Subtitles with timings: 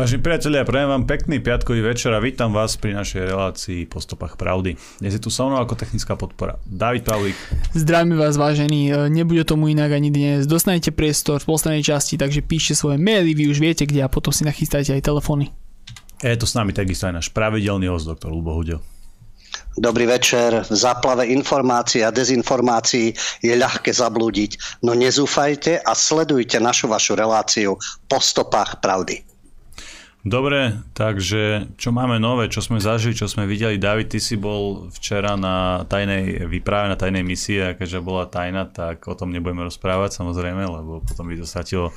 [0.00, 4.40] Vážení priatelia, prajem vám pekný piatkový večer a vítam vás pri našej relácii po stopách
[4.40, 4.72] pravdy.
[4.96, 7.36] Dnes je tu so mnou ako technická podpora David Pavlík.
[7.76, 10.48] Zdravím vás vážení, e, nebude tomu inak ani dnes.
[10.48, 14.32] Dostanete priestor v poslednej časti, takže píšte svoje maily, vy už viete kde a potom
[14.32, 15.52] si nachystajte aj telefóny.
[16.24, 18.80] Je to s nami takisto aj náš pravidelný host, doktor Lubo Hudel.
[19.76, 20.64] Dobrý večer.
[20.64, 23.12] V záplave informácií a dezinformácií
[23.44, 27.76] je ľahké zablúdiť, no nezúfajte a sledujte našu vašu reláciu
[28.08, 29.28] po stopách pravdy.
[30.20, 33.80] Dobre, takže čo máme nové, čo sme zažili, čo sme videli.
[33.80, 38.68] David, ty si bol včera na tajnej výprave, na tajnej misii a keďže bola tajná,
[38.68, 41.88] tak o tom nebudeme rozprávať samozrejme, lebo potom by to stratilo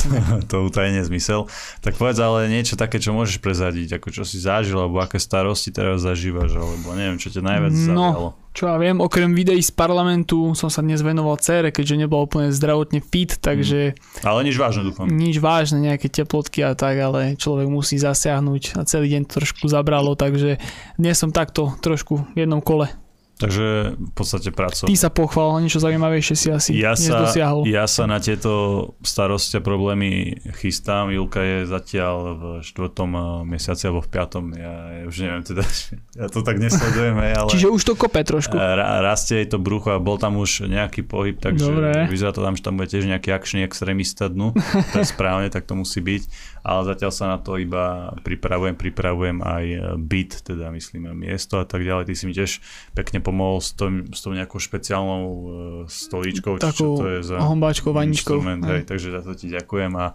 [0.52, 1.48] to utajenie zmysel.
[1.80, 5.72] Tak povedz ale niečo také, čo môžeš prezadiť, ako čo si zažil, alebo aké starosti
[5.72, 9.72] teraz zažívaš, alebo neviem, čo ťa najviac no, zaujalo čo ja viem, okrem videí z
[9.72, 13.94] parlamentu som sa dnes venoval cére, keďže nebol úplne zdravotne fit, takže...
[13.94, 14.26] Mm.
[14.26, 15.06] Ale nič vážne, dúfam.
[15.08, 19.70] Nič vážne, nejaké teplotky a tak, ale človek musí zasiahnuť a celý deň to trošku
[19.70, 20.58] zabralo, takže
[20.98, 22.92] dnes som takto trošku v jednom kole.
[23.40, 24.88] Takže v podstate pracoval.
[24.92, 27.64] Ty sa pochval, niečo zaujímavejšie si asi ja sa, dosiahol.
[27.64, 28.52] Ja sa na tieto
[29.00, 31.08] starosti a problémy chystám.
[31.08, 34.44] Julka je zatiaľ v štvrtom eh, mesiaci alebo v piatom.
[34.52, 35.64] Ja, ja už neviem teda,
[36.20, 37.16] ja to tak nesledujem.
[37.16, 37.48] ale...
[37.48, 38.60] Čiže už to kope trošku.
[38.60, 42.12] Eh, ra, rastie jej to brucho a bol tam už nejaký pohyb, takže Dobre.
[42.12, 44.52] vyzerá to tam, že tam bude tiež nejaký akčný extrémista dnu.
[44.92, 46.22] To je správne, tak to musí byť
[46.60, 51.64] ale zatiaľ sa na to iba pripravujem, pripravujem aj e, byt, teda myslím miesto a
[51.64, 52.12] tak ďalej.
[52.12, 52.60] Ty si mi tiež
[52.92, 55.42] pekne pomohol s, tom, s tou nejakou špeciálnou uh,
[55.86, 58.42] stolíčkou, Takú čo to je za hombáčkou, vaničkou.
[58.42, 60.10] Hej, takže za to ti ďakujem a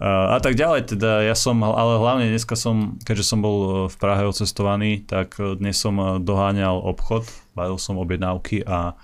[0.00, 3.96] a tak ďalej, teda ja som, ale hlavne dneska som, keďže som bol e, v
[4.00, 8.96] Prahe ocestovaný, tak dnes som doháňal obchod, bavil som objednávky a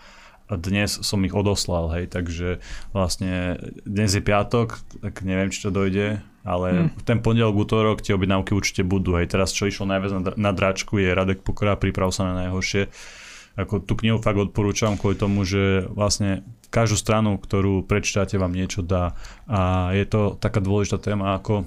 [0.49, 2.63] dnes som ich odoslal, hej, takže
[2.97, 7.03] vlastne dnes je piatok, tak neviem, či to dojde, ale hmm.
[7.03, 9.19] ten pondelok, útorok tie objednávky určite budú.
[9.19, 12.87] Hej, teraz čo išlo najviac na, na dráčku je Radek Pokora, priprav sa na najhoršie.
[13.57, 18.85] Ako tú knihu fakt odporúčam kvôli tomu, že vlastne každú stranu, ktorú prečítate, vám niečo
[18.85, 19.17] dá.
[19.49, 21.65] A je to taká dôležitá téma, ako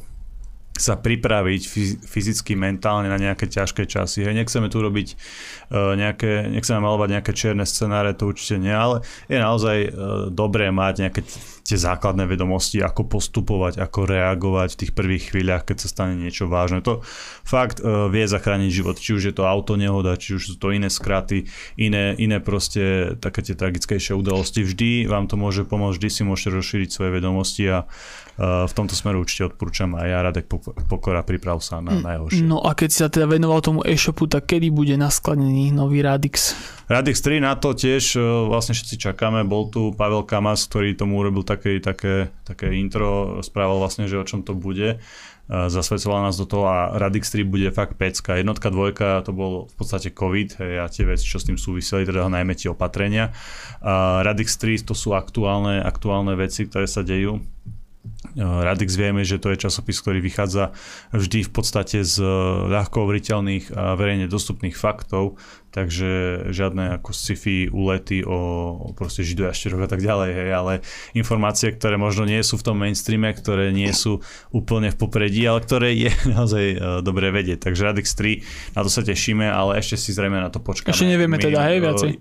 [0.79, 1.61] sa pripraviť
[2.07, 4.23] fyzicky, mentálne na nejaké ťažké časy.
[4.23, 9.03] Hej, nechceme tu robiť uh, nejaké, nechceme malovať nejaké čierne scenáre, to určite nie, ale
[9.27, 9.91] je naozaj uh,
[10.31, 11.21] dobré mať nejaké
[11.69, 16.49] tie základné vedomosti, ako postupovať, ako reagovať v tých prvých chvíľach, keď sa stane niečo
[16.49, 16.81] vážne.
[16.81, 17.05] To
[17.45, 20.73] fakt uh, vie zachrániť život, či už je to auto nehoda, či už sú to
[20.73, 21.45] iné skraty,
[21.77, 24.65] iné, iné proste také tie tragickejšie udalosti.
[24.65, 28.97] Vždy vám to môže pomôcť, vždy si môžete rozšíriť svoje vedomosti a uh, v tomto
[28.97, 30.49] smeru určite odporúčam aj ja, Radek
[30.89, 32.41] Pokora, priprav sa na hm, najhoršie.
[32.49, 36.57] No a keď sa teda venoval tomu e-shopu, tak kedy bude naskladený nový Radix?
[36.89, 39.45] Radix 3 na to tiež uh, vlastne všetci čakáme.
[39.45, 42.15] Bol tu Pavel Kamas, ktorý tomu urobil tak také, také,
[42.47, 45.03] také intro, správal vlastne, že o čom to bude
[45.49, 48.37] zasvedcoval nás do toho a Radix 3 bude fakt pecka.
[48.37, 52.05] Jednotka, dvojka to bol v podstate COVID hej, a tie veci, čo s tým súviseli,
[52.05, 53.33] teda najmä tie opatrenia.
[53.81, 57.41] A Radix 3 to sú aktuálne, aktuálne veci, ktoré sa dejú
[58.39, 60.71] Radix vieme, že to je časopis, ktorý vychádza
[61.11, 62.21] vždy v podstate z
[62.71, 65.35] ľahko overiteľných a verejne dostupných faktov,
[65.69, 66.09] takže
[66.49, 68.39] žiadne ako sci-fi úlety o,
[68.77, 70.73] o proste židu a a tak ďalej, hej, ale
[71.13, 75.61] informácie, ktoré možno nie sú v tom mainstreame, ktoré nie sú úplne v popredí, ale
[75.61, 77.63] ktoré je naozaj uh, dobre vedieť.
[77.69, 80.93] Takže Radix 3, na to sa tešíme, ale ešte si zrejme na to počkáme.
[80.93, 82.11] Ešte nevieme teda, hej, viacej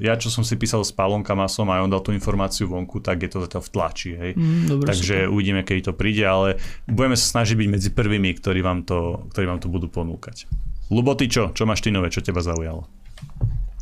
[0.00, 3.20] ja čo som si písal s Pavlom Kamasom a on dal tú informáciu vonku, tak
[3.20, 4.10] je to zatiaľ v tlači.
[4.16, 4.32] Hej.
[4.38, 5.32] Mm, dobre, Takže super.
[5.36, 6.48] uvidíme, keď to príde, ale
[6.88, 10.48] budeme sa snažiť byť medzi prvými, ktorí vám to, ktorí vám to budú ponúkať.
[10.90, 11.54] Lubo, ty čo?
[11.54, 12.10] Čo máš ty nové?
[12.10, 12.82] Čo teba zaujalo?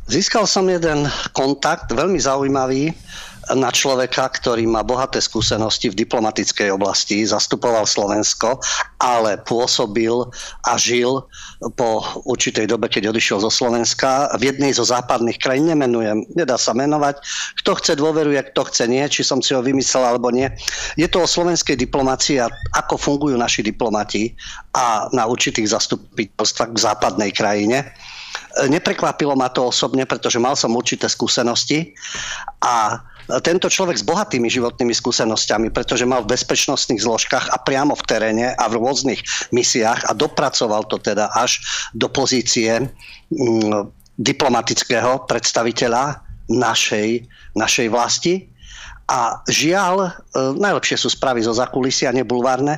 [0.09, 1.05] Získal som jeden
[1.37, 2.89] kontakt, veľmi zaujímavý,
[3.55, 8.61] na človeka, ktorý má bohaté skúsenosti v diplomatickej oblasti, zastupoval Slovensko,
[9.01, 10.13] ale pôsobil
[10.65, 11.25] a žil
[11.73, 16.77] po určitej dobe, keď odišiel zo Slovenska v jednej zo západných krajín, nemenujem, nedá sa
[16.77, 17.19] menovať.
[17.63, 20.47] Kto chce dôveruje, kto chce nie, či som si ho vymyslel alebo nie.
[20.99, 24.35] Je to o slovenskej diplomácii a ako fungujú naši diplomati
[24.77, 27.89] a na určitých zastupiteľstvách v západnej krajine.
[28.65, 31.93] Neprekvapilo ma to osobne, pretože mal som určité skúsenosti
[32.65, 32.97] a
[33.37, 38.47] tento človek s bohatými životnými skúsenosťami, pretože mal v bezpečnostných zložkách a priamo v teréne
[38.57, 39.21] a v rôznych
[39.53, 41.61] misiách a dopracoval to teda až
[41.93, 42.89] do pozície
[43.29, 43.85] mm,
[44.17, 48.49] diplomatického predstaviteľa našej, našej vlasti
[49.09, 50.09] A žiaľ, e,
[50.53, 52.77] najlepšie sú správy zo zakulisia, nebulvárne,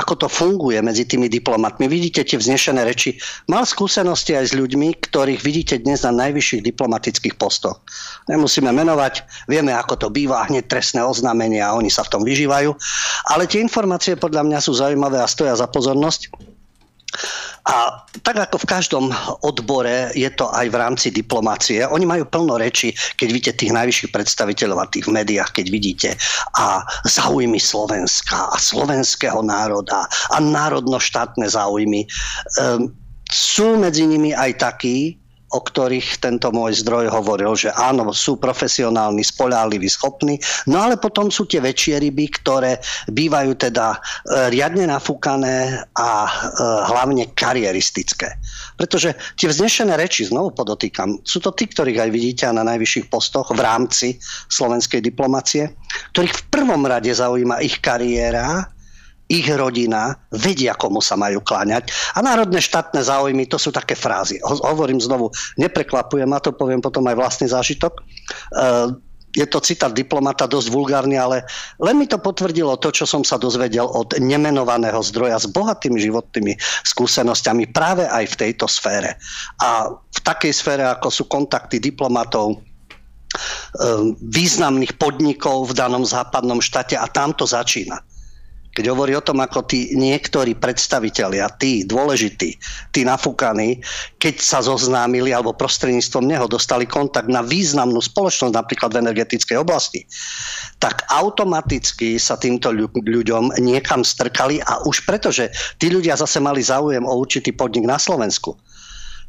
[0.00, 1.84] ako to funguje medzi tými diplomatmi.
[1.84, 3.20] Vidíte tie vznešené reči.
[3.52, 7.84] Mal skúsenosti aj s ľuďmi, ktorých vidíte dnes na najvyšších diplomatických postoch.
[8.24, 12.72] Nemusíme menovať, vieme, ako to býva, hneď trestné oznámenia a oni sa v tom vyžívajú.
[13.28, 16.55] Ale tie informácie podľa mňa sú zaujímavé a stoja za pozornosť.
[17.66, 19.04] A tak ako v každom
[19.42, 21.82] odbore je to aj v rámci diplomácie.
[21.82, 26.10] Oni majú plno reči, keď vidíte tých najvyšších predstaviteľov a tých v médiách, keď vidíte
[26.54, 32.06] a záujmy Slovenska a slovenského národa a národno-štátne záujmy.
[32.62, 32.94] Um,
[33.26, 35.18] sú medzi nimi aj takí,
[35.56, 40.36] o ktorých tento môj zdroj hovoril, že áno, sú profesionálni, spoľahliví, schopní,
[40.68, 42.76] no ale potom sú tie väčšie ryby, ktoré
[43.08, 43.98] bývajú teda e,
[44.52, 46.30] riadne nafúkané a e,
[46.92, 48.36] hlavne karieristické.
[48.76, 53.48] Pretože tie vznešené reči, znovu podotýkam, sú to tí, ktorých aj vidíte na najvyšších postoch
[53.56, 54.20] v rámci
[54.52, 55.72] slovenskej diplomacie,
[56.12, 58.75] ktorých v prvom rade zaujíma ich kariéra,
[59.26, 61.90] ich rodina vedia, komu sa majú kláňať.
[62.14, 64.38] A národné štátne záujmy, to sú také frázy.
[64.42, 67.92] Hovorím znovu, neprekvapujem, a to poviem potom aj vlastný zážitok.
[68.54, 68.94] Uh,
[69.36, 71.44] je to citát diplomata dosť vulgárny, ale
[71.76, 76.56] len mi to potvrdilo to, čo som sa dozvedel od nemenovaného zdroja s bohatými životnými
[76.88, 79.20] skúsenosťami práve aj v tejto sfére.
[79.60, 82.64] A v takej sfére, ako sú kontakty diplomatov,
[84.24, 88.00] významných podnikov v danom západnom štáte a tam to začína
[88.76, 92.60] keď hovorí o tom, ako tí niektorí predstavitelia, tí dôležití,
[92.92, 93.80] tí nafúkaní,
[94.20, 100.04] keď sa zoznámili alebo prostredníctvom neho dostali kontakt na významnú spoločnosť, napríklad v energetickej oblasti,
[100.76, 105.48] tak automaticky sa týmto ľuďom niekam strkali a už pretože
[105.80, 108.60] tí ľudia zase mali záujem o určitý podnik na Slovensku,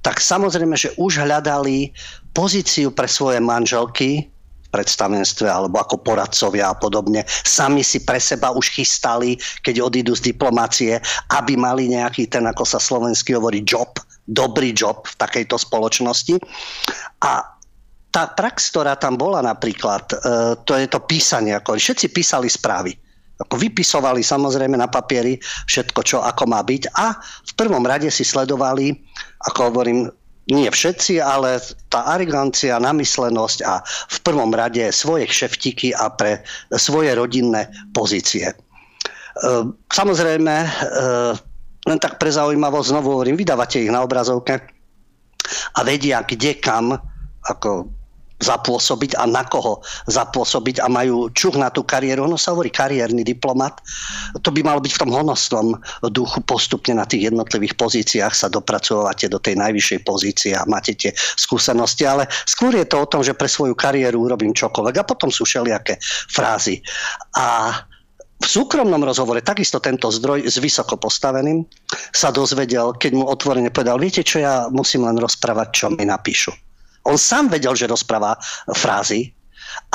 [0.04, 1.96] tak samozrejme, že už hľadali
[2.36, 4.28] pozíciu pre svoje manželky,
[4.78, 7.26] predstavenstve alebo ako poradcovia a podobne.
[7.26, 11.02] Sami si pre seba už chystali, keď odídu z diplomácie,
[11.34, 13.98] aby mali nejaký ten, ako sa slovensky hovorí, job,
[14.30, 16.38] dobrý job v takejto spoločnosti.
[17.26, 17.42] A
[18.14, 20.16] tá prax, ktorá tam bola napríklad, e,
[20.62, 21.58] to je to písanie.
[21.58, 22.94] Ako všetci písali správy.
[23.38, 25.38] Ako vypisovali samozrejme na papieri
[25.70, 28.98] všetko, čo ako má byť a v prvom rade si sledovali,
[29.46, 30.10] ako hovorím,
[30.48, 31.60] nie všetci, ale
[31.92, 36.40] tá arogancia, namyslenosť a v prvom rade svoje kšeftiky a pre
[36.80, 38.48] svoje rodinné pozície.
[38.48, 38.56] E,
[39.92, 40.70] samozrejme, e,
[41.88, 44.56] len tak pre zaujímavosť, znovu hovorím, vydávate ich na obrazovke
[45.76, 46.96] a vedia, kde kam
[47.48, 47.92] ako
[48.38, 52.30] zapôsobiť a na koho zapôsobiť a majú čuch na tú kariéru.
[52.30, 53.82] Ono sa hovorí kariérny diplomat.
[54.46, 55.68] To by malo byť v tom honosnom
[56.14, 61.10] duchu postupne na tých jednotlivých pozíciách sa dopracovate do tej najvyššej pozície a máte tie
[61.18, 65.34] skúsenosti, ale skôr je to o tom, že pre svoju kariéru urobím čokoľvek a potom
[65.34, 65.98] sú všelijaké
[66.30, 66.78] frázy.
[67.34, 67.74] A
[68.38, 71.66] v súkromnom rozhovore takisto tento zdroj s vysoko postaveným
[72.14, 76.67] sa dozvedel, keď mu otvorene povedal, viete čo, ja musím len rozprávať, čo mi napíšu
[77.08, 78.36] on sám vedel, že rozpráva
[78.76, 79.32] frázy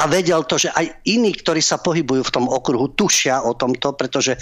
[0.00, 3.92] a vedel to, že aj iní, ktorí sa pohybujú v tom okruhu, tušia o tomto,
[3.92, 4.40] pretože e,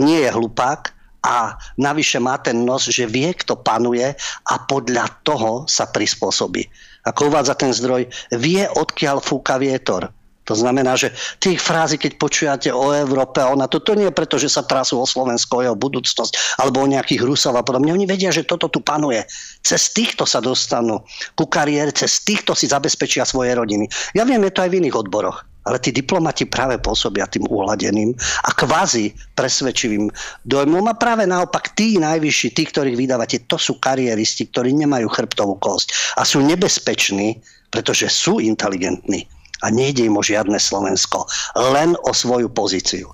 [0.00, 0.80] nie je hlupák
[1.24, 4.12] a navyše má ten nos, že vie, kto panuje
[4.48, 6.68] a podľa toho sa prispôsobí.
[7.08, 10.12] Ako uvádza ten zdroj, vie, odkiaľ fúka vietor
[10.44, 14.36] to znamená, že tých frázy, keď počujete o Európe a ona, to, nie je preto,
[14.36, 17.96] že sa trasú o Slovensko, jeho budúcnosť, alebo o nejakých Rusov a podobne.
[17.96, 19.24] Oni vedia, že toto tu panuje.
[19.64, 21.00] Cez týchto sa dostanú
[21.32, 23.88] ku kariére, cez týchto si zabezpečia svoje rodiny.
[24.12, 25.48] Ja viem, je to aj v iných odboroch.
[25.64, 28.12] Ale tí diplomati práve pôsobia tým uhladeným
[28.44, 30.12] a kvázi presvedčivým
[30.44, 30.84] dojmom.
[30.92, 36.20] A práve naopak tí najvyšší, tí, ktorých vydávate, to sú kariéristi, ktorí nemajú chrbtovú kosť
[36.20, 37.40] a sú nebezpeční,
[37.72, 39.24] pretože sú inteligentní
[39.62, 43.12] a nejde im o žiadne Slovensko, len o svoju pozíciu.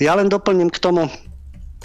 [0.00, 1.10] Ja len doplním k tomu,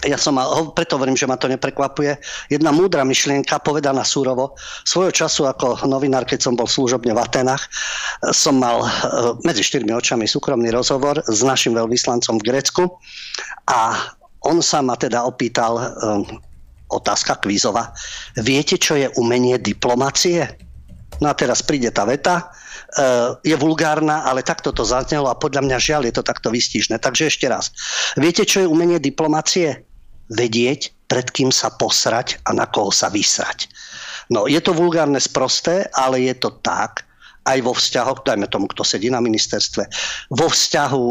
[0.06, 0.48] ja som mal,
[0.78, 2.22] preto hovorím, že ma to neprekvapuje,
[2.54, 4.54] jedna múdra myšlienka povedaná súrovo.
[4.86, 7.66] Svojho času ako novinár, keď som bol služobne v Atenách,
[8.30, 8.90] som mal e,
[9.42, 12.84] medzi štyrmi očami súkromný rozhovor s našim veľvyslancom v Grécku
[13.74, 14.14] a
[14.46, 16.24] on sa ma teda opýtal, um,
[16.88, 17.92] otázka kvízova,
[18.40, 20.48] viete, čo je umenie diplomacie?
[21.20, 22.54] No a teraz príde tá veta,
[23.46, 26.98] je vulgárna, ale takto to zaznelo a podľa mňa žiaľ je to takto vystižné.
[26.98, 27.70] Takže ešte raz.
[28.18, 29.86] Viete, čo je umenie diplomacie?
[30.27, 33.72] Vedieť, pred kým sa posrať a na koho sa vysrať.
[34.27, 37.08] No, je to vulgárne sprosté, ale je to tak,
[37.48, 39.88] aj vo vzťahu, dajme tomu, kto sedí na ministerstve,
[40.36, 41.06] vo vzťahu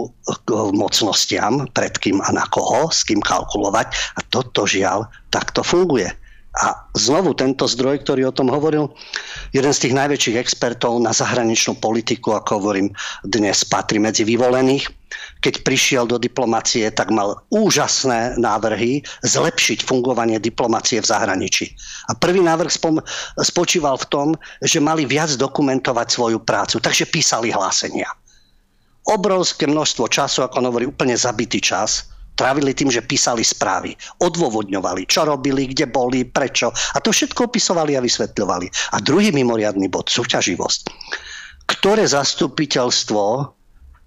[0.45, 3.89] k mocnostiam, pred kým a na koho, s kým kalkulovať.
[3.89, 6.13] A toto žiaľ takto funguje.
[6.57, 8.89] A znovu tento zdroj, ktorý o tom hovoril,
[9.53, 12.89] jeden z tých najväčších expertov na zahraničnú politiku, ako hovorím,
[13.29, 14.89] dnes patrí medzi vyvolených.
[15.45, 21.77] Keď prišiel do diplomacie, tak mal úžasné návrhy zlepšiť fungovanie diplomacie v zahraničí.
[22.09, 22.73] A prvý návrh
[23.45, 24.29] spočíval v tom,
[24.65, 28.09] že mali viac dokumentovať svoju prácu, takže písali hlásenia.
[29.05, 35.09] Obrovské množstvo času, ako on hovorí, úplne zabitý čas trávili tým, že písali správy, odôvodňovali,
[35.09, 36.71] čo robili, kde boli, prečo.
[36.95, 38.95] A to všetko opisovali a vysvetľovali.
[38.95, 40.93] A druhý mimoriadný bod, súťaživosť.
[41.67, 43.56] Ktoré zastupiteľstvo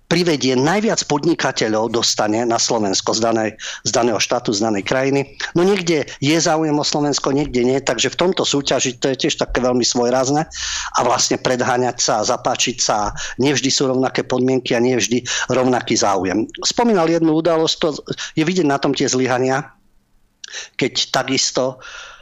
[0.09, 3.51] privedie najviac podnikateľov dostane na Slovensko z, danej,
[3.85, 5.37] z daného štátu, z danej krajiny.
[5.53, 9.37] No niekde je záujem o Slovensko, niekde nie, takže v tomto súťaži to je tiež
[9.37, 10.49] také veľmi svojrázne
[10.97, 15.21] a vlastne predháňať sa, zapáčiť sa, nevždy sú rovnaké podmienky a nevždy
[15.53, 16.49] rovnaký záujem.
[16.65, 17.87] Spomínal jednu udalosť, to
[18.33, 19.69] je vidieť na tom tie zlyhania,
[20.73, 21.77] keď takisto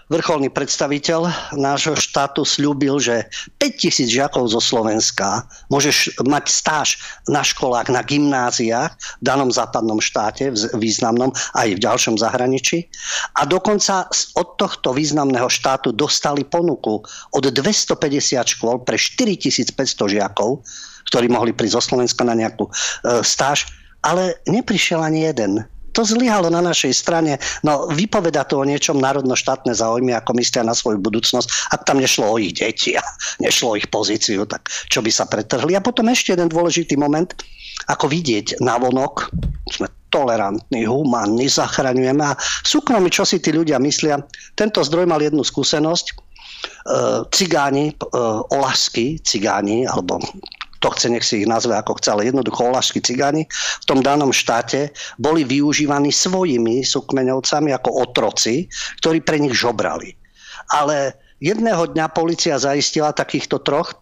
[0.07, 3.27] vrcholný predstaviteľ nášho štátu slúbil, že
[3.59, 6.87] 5000 žiakov zo Slovenska môžeš mať stáž
[7.27, 12.87] na školách, na gymnáziách v danom západnom štáte, v významnom aj v ďalšom zahraničí.
[13.35, 14.07] A dokonca
[14.39, 17.03] od tohto významného štátu dostali ponuku
[17.35, 19.75] od 250 škôl pre 4500
[20.07, 20.63] žiakov,
[21.11, 22.71] ktorí mohli prísť zo Slovenska na nejakú e,
[23.23, 23.67] stáž,
[24.03, 27.37] ale neprišiel ani jeden to zlyhalo na našej strane.
[27.63, 31.73] No vypoveda to o niečom národno-štátne záujmy, ako myslia na svoju budúcnosť.
[31.73, 33.03] Ak tam nešlo o ich deti a
[33.45, 35.73] nešlo o ich pozíciu, tak čo by sa pretrhli.
[35.73, 37.31] A potom ešte jeden dôležitý moment,
[37.87, 39.29] ako vidieť na vonok,
[39.69, 44.23] sme tolerantní, humánni, zachraňujeme a súkromí, čo si tí ľudia myslia.
[44.55, 46.05] Tento zdroj mal jednu skúsenosť.
[46.07, 46.13] E,
[47.29, 47.95] cigáni, e,
[48.55, 50.17] olasky cigáni, alebo
[50.79, 53.49] to chce, nech si ich nazve ako chce, ale jednoducho olašskí cigáni
[53.83, 58.69] v tom danom štáte boli využívaní svojimi sukmeňovcami ako otroci,
[59.01, 60.13] ktorí pre nich žobrali.
[60.73, 63.95] Ale jedného dňa policia zaistila takýchto troch,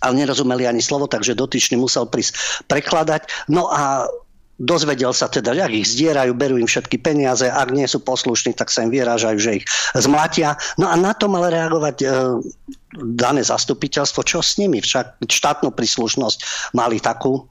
[0.00, 3.52] ale nerozumeli ani slovo, takže dotyčný musel prísť prekladať.
[3.52, 4.08] No a
[4.60, 8.68] dozvedel sa teda, ak ich zdierajú, berú im všetky peniaze, ak nie sú poslušní, tak
[8.68, 10.60] sa im vyrážajú, že ich zmlatia.
[10.76, 12.06] No a na to mal reagovať e,
[13.16, 14.84] dané zastupiteľstvo, čo s nimi?
[14.84, 17.42] Však štátnu príslušnosť mali takú, e,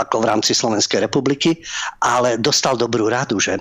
[0.00, 1.60] ako v rámci Slovenskej republiky,
[2.00, 3.60] ale dostal dobrú radu, že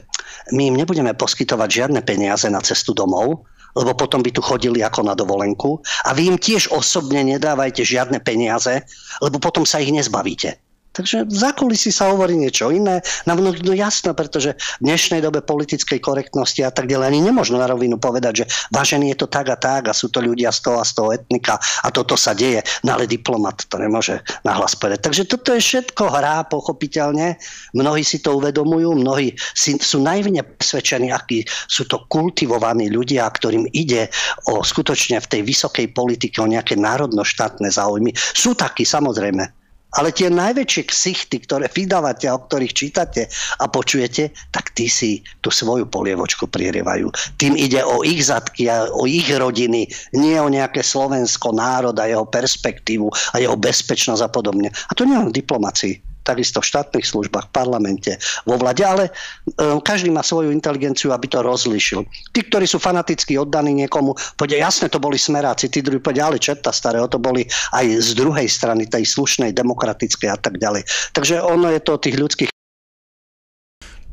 [0.55, 3.43] my im nebudeme poskytovať žiadne peniaze na cestu domov,
[3.75, 5.77] lebo potom by tu chodili ako na dovolenku
[6.07, 8.81] a vy im tiež osobne nedávajte žiadne peniaze,
[9.21, 10.57] lebo potom sa ich nezbavíte.
[10.97, 13.05] Takže v zákulisí sa hovorí niečo iné.
[13.29, 17.61] Na mnohých, no jasno, pretože v dnešnej dobe politickej korektnosti a tak ďalej ani nemôžno
[17.61, 20.65] na rovinu povedať, že vážený je to tak a tak a sú to ľudia z
[20.65, 22.65] toho a z toho etnika a toto sa deje.
[22.81, 25.05] No ale diplomat to nemôže nahlas povedať.
[25.05, 27.37] Takže toto je všetko hrá, pochopiteľne.
[27.77, 34.09] Mnohí si to uvedomujú, mnohí sú najvne presvedčení, akí sú to kultivovaní ľudia, ktorým ide
[34.49, 38.17] o skutočne v tej vysokej politike o nejaké národno-štátne záujmy.
[38.17, 39.66] Sú takí, samozrejme.
[39.95, 43.31] Ale tie najväčšie ksichty, ktoré vydávate, o ktorých čítate
[43.63, 47.07] a počujete, tak tí si tú svoju polievočku prierievajú.
[47.39, 52.05] Tým ide o ich zadky a o ich rodiny, nie o nejaké Slovensko, národ a
[52.05, 54.69] jeho perspektívu a jeho bezpečnosť a podobne.
[54.69, 58.11] A to nie len v diplomácii takisto v štátnych službách, v parlamente,
[58.43, 59.15] vo vlade, ale
[59.55, 62.03] um, každý má svoju inteligenciu, aby to rozlišil.
[62.35, 66.43] Tí, ktorí sú fanaticky oddaní niekomu, povedia, jasne, to boli smeráci, tí druhí povedia, ale
[66.43, 70.83] čerta starého, to boli aj z druhej strany, tej slušnej, demokratickej a tak ďalej.
[71.15, 72.51] Takže ono je to tých ľudských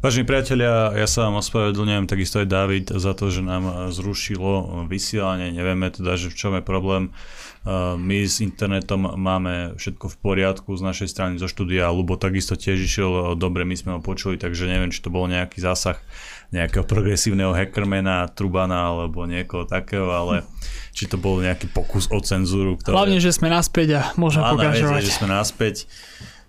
[0.05, 5.49] Vážení priatelia, ja sa vám ospravedlňujem, takisto aj David, za to, že nám zrušilo vysielanie.
[5.49, 7.09] Nevieme teda, že v čom je problém.
[7.97, 11.89] My s internetom máme všetko v poriadku z našej strany zo štúdia.
[11.89, 15.65] Lubo takisto tiež išiel dobre, my sme ho počuli, takže neviem, či to bol nejaký
[15.65, 15.97] zásah
[16.53, 20.45] nejakého progresívneho hackermana, Trubana alebo niekoho takého, ale
[20.93, 22.77] či to bol nejaký pokus o cenzúru.
[22.77, 22.95] Ktoré...
[22.95, 25.01] Hlavne, že sme naspäť a môžeme pokračovať.
[25.01, 25.89] Viete, že sme naspäť.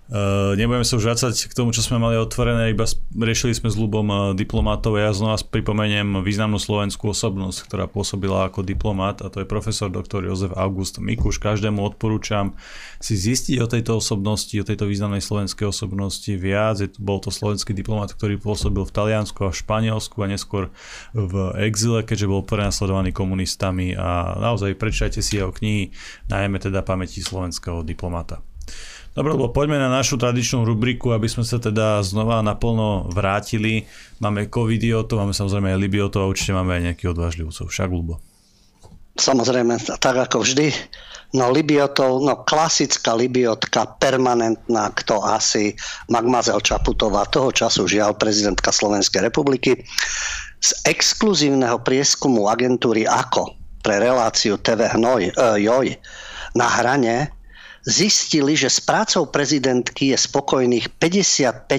[0.06, 2.86] Uh, nebudeme sa už vrácať k tomu, čo sme mali otvorené, iba
[3.18, 5.02] riešili sme s ľubom uh, diplomatov.
[5.02, 10.22] Ja znova pripomeniem významnú slovenskú osobnosť, ktorá pôsobila ako diplomat a to je profesor doktor
[10.22, 11.42] Jozef August Mikuš.
[11.42, 12.54] Každému odporúčam
[13.02, 16.86] si zistiť o tejto osobnosti, o tejto významnej slovenskej osobnosti viac.
[16.86, 20.70] Je, bol to slovenský diplomat, ktorý pôsobil v Taliansku a v Španielsku a neskôr
[21.18, 21.34] v
[21.66, 25.90] exile, keďže bol prenasledovaný komunistami a naozaj prečítajte si jeho knihy,
[26.30, 28.46] najmä teda pamäti slovenského diplomata.
[29.16, 33.88] Dobre, lebo poďme na našu tradičnú rubriku, aby sme sa teda znova naplno vrátili.
[34.20, 37.72] Máme covidiotov, máme samozrejme aj libiotov a určite máme aj nejakých odvážlivcov.
[37.72, 38.20] Však, ľubo.
[39.16, 40.76] Samozrejme, tak ako vždy.
[41.36, 45.76] No Libiotov, no klasická Libiotka, permanentná, kto asi,
[46.12, 49.84] Magmazel Čaputová, toho času žiaľ prezidentka Slovenskej republiky.
[50.60, 53.54] z exkluzívneho prieskumu agentúry AKO
[53.86, 55.94] pre reláciu TV Hnoj, uh, Joj
[56.58, 57.30] na hrane
[57.86, 61.70] zistili, že s prácou prezidentky je spokojných 55%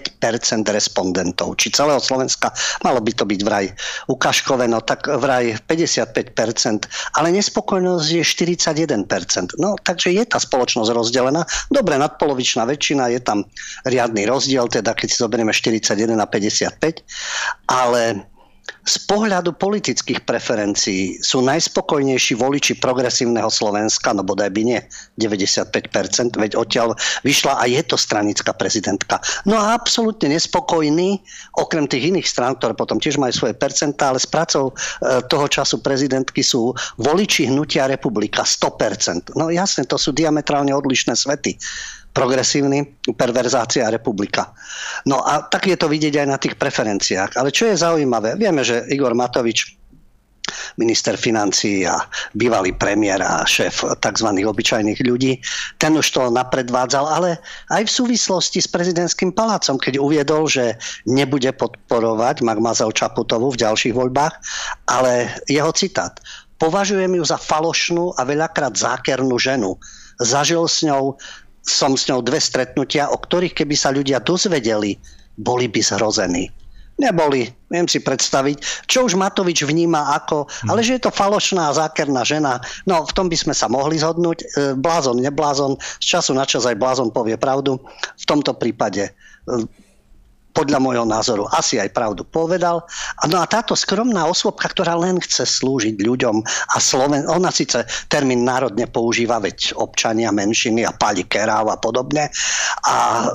[0.71, 1.59] respondentov.
[1.59, 2.55] Či celého Slovenska
[2.87, 3.67] malo by to byť vraj
[4.07, 6.87] ukážkové, no tak vraj 55%,
[7.19, 9.59] ale nespokojnosť je 41%.
[9.59, 11.43] No takže je tá spoločnosť rozdelená.
[11.69, 13.43] Dobre, nadpolovičná väčšina, je tam
[13.83, 17.03] riadny rozdiel, teda keď si zoberieme 41 na 55,
[17.67, 18.31] ale
[18.87, 24.81] z pohľadu politických preferencií sú najspokojnejší voliči progresívneho Slovenska, no bodaj by nie
[25.19, 26.95] 95%, veď odtiaľ
[27.27, 29.19] vyšla a je to stranická prezidentka.
[29.43, 31.19] No a absolútne nespokojní,
[31.59, 34.75] okrem tých iných strán, ktoré potom tiež majú svoje percentá, ale s prácou e,
[35.27, 36.71] toho času prezidentky sú
[37.03, 39.35] voliči hnutia republika 100%.
[39.35, 41.59] No jasne, to sú diametrálne odlišné svety
[42.17, 44.57] progresívny, perverzácia republika.
[45.05, 47.37] No a tak je to vidieť aj na tých preferenciách.
[47.37, 49.77] Ale čo je zaujímavé, vieme, že Igor Matovič
[50.79, 51.99] minister financí a
[52.37, 54.29] bývalý premiér a šéf tzv.
[54.31, 55.43] obyčajných ľudí.
[55.81, 57.43] Ten už to napredvádzal, ale
[57.73, 63.95] aj v súvislosti s prezidentským palácom, keď uviedol, že nebude podporovať Magmazov Čaputovu v ďalších
[63.97, 64.35] voľbách,
[64.87, 66.15] ale jeho citát.
[66.57, 69.77] Považujem ju za falošnú a veľakrát zákernú ženu.
[70.17, 71.21] Zažil s ňou
[71.67, 74.97] som s ňou dve stretnutia, o ktorých keby sa ľudia dozvedeli,
[75.37, 76.49] boli by zhrození.
[76.97, 80.73] Neboli, viem si predstaviť, čo už Matovič vníma ako, hmm.
[80.73, 82.57] ale že je to falošná a zákerná žena,
[82.89, 84.39] no v tom by sme sa mohli zhodnúť.
[84.41, 84.47] E,
[84.81, 87.77] blázon, neblázon, z času na čas aj blázon povie pravdu.
[88.17, 89.13] V tomto prípade e,
[90.57, 92.81] podľa môjho názoru asi aj pravdu povedal.
[93.29, 96.41] No a táto skromná osôbka, ktorá len chce slúžiť ľuďom
[96.73, 97.29] a Sloven...
[97.29, 102.33] ona síce termín národne používa, veď občania, menšiny a pali keráv a podobne.
[102.89, 103.29] A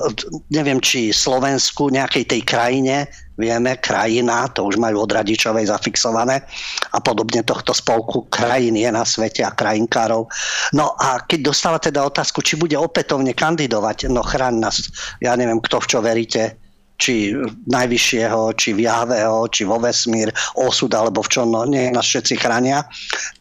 [0.50, 3.06] neviem, či Slovensku, nejakej tej krajine,
[3.38, 6.44] vieme, krajina, to už majú od radičovej zafixované
[6.92, 10.28] a podobne tohto spolku krajín je na svete a krajinkárov.
[10.76, 14.76] No a keď dostala teda otázku, či bude opätovne kandidovať, no chráň nás,
[15.24, 16.61] ja neviem, kto v čo veríte,
[17.02, 17.34] či
[17.66, 22.38] najvyššieho, či v Jahveho, či vo vesmír, osud alebo v čom, no nie nás všetci
[22.38, 22.86] chránia.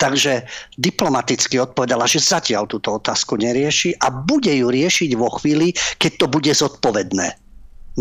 [0.01, 0.41] Takže
[0.82, 6.25] diplomaticky odpovedala, že zatiaľ túto otázku nerieši a bude ju riešiť vo chvíli, keď to
[6.25, 7.38] bude zodpovedné.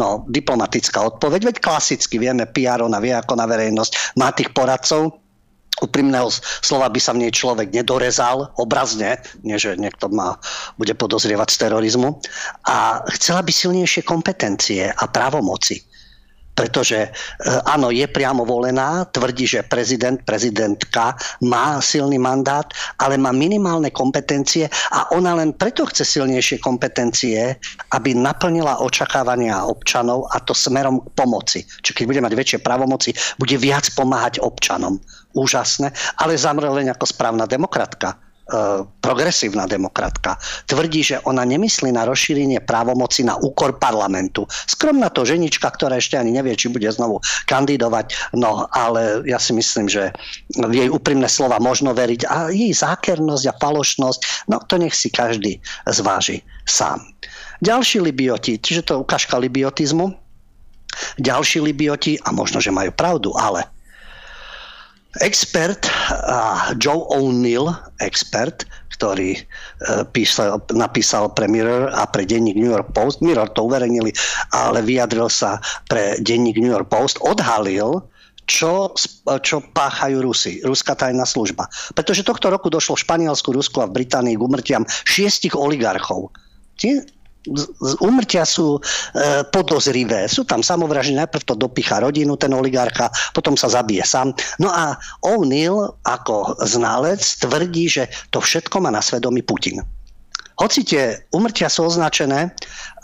[0.00, 5.19] No, diplomatická odpoveď, veď klasicky vieme, PR ona vie ako na verejnosť, má tých poradcov,
[5.80, 6.28] úprimného
[6.62, 10.36] slova by sa v nej človek nedorezal, obrazne, nie že niekto ma
[10.76, 12.20] bude podozrievať z terorizmu.
[12.68, 15.89] A chcela by silnejšie kompetencie a právomoci
[16.60, 17.10] pretože e,
[17.64, 22.68] áno, je priamo volená, tvrdí, že prezident, prezidentka má silný mandát,
[23.00, 27.56] ale má minimálne kompetencie a ona len preto chce silnejšie kompetencie,
[27.96, 31.64] aby naplnila očakávania občanov a to smerom k pomoci.
[31.64, 35.00] Čiže keď bude mať väčšie právomoci, bude viac pomáhať občanom.
[35.32, 38.20] Úžasné, ale zamre len ako správna demokratka
[39.00, 40.36] progresívna demokratka,
[40.66, 44.44] tvrdí, že ona nemyslí na rozšírenie právomoci na úkor parlamentu.
[44.66, 49.54] Skromná to ženička, ktorá ešte ani nevie, či bude znovu kandidovať, no ale ja si
[49.54, 50.10] myslím, že
[50.50, 55.62] jej úprimné slova možno veriť a jej zákernosť a falošnosť, no to nech si každý
[55.88, 57.00] zváži sám.
[57.60, 60.16] Ďalší libioti, čiže to je ukážka libiotizmu,
[61.20, 63.68] ďalší libioti, a možno, že majú pravdu, ale
[65.18, 65.90] Expert
[66.78, 68.62] Joe O'Neill, expert,
[68.94, 69.42] ktorý e,
[70.14, 74.12] písal, napísal pre Mirror a pre denník New York Post, Mirror to uverejnili,
[74.54, 75.58] ale vyjadril sa
[75.90, 78.04] pre denník New York Post, odhalil,
[78.44, 78.92] čo,
[79.46, 81.70] čo páchajú Rusi, ruská tajná služba.
[81.94, 86.34] Pretože tohto roku došlo v Španielsku, Rusku a v Británii k umrtiam šiestich oligarchov
[88.04, 88.80] úmrtia sú e,
[89.48, 90.28] podozrivé.
[90.28, 94.36] Sú tam samovraždy, najprv to dopicha rodinu, ten oligarcha, potom sa zabije sám.
[94.60, 99.80] No a O'Neill ako znalec tvrdí, že to všetko má na svedomí Putin.
[100.60, 102.52] Hoci tie umrtia sú označené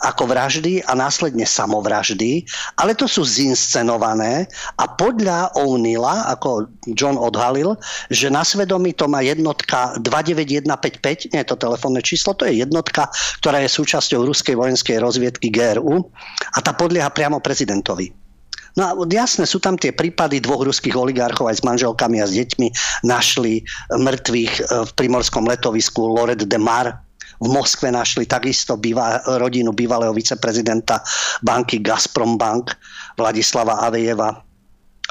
[0.05, 2.45] ako vraždy a následne samovraždy,
[2.77, 4.45] ale to sú zinscenované
[4.77, 7.73] a podľa O'Neilla, ako John odhalil,
[8.13, 13.09] že na svedomí to má jednotka 29155, nie je to telefónne číslo, to je jednotka,
[13.41, 16.05] ktorá je súčasťou ruskej vojenskej rozviedky GRU
[16.53, 18.13] a tá podlieha priamo prezidentovi.
[18.77, 22.37] No a jasne, sú tam tie prípady dvoch ruských oligarchov aj s manželkami a s
[22.37, 22.67] deťmi
[23.09, 27.06] našli mŕtvych v primorskom letovisku Loret de Mar,
[27.37, 31.01] v Moskve našli takisto býva, rodinu bývalého viceprezidenta
[31.45, 32.73] banky Gazprom Bank
[33.17, 34.47] Vladislava Avejeva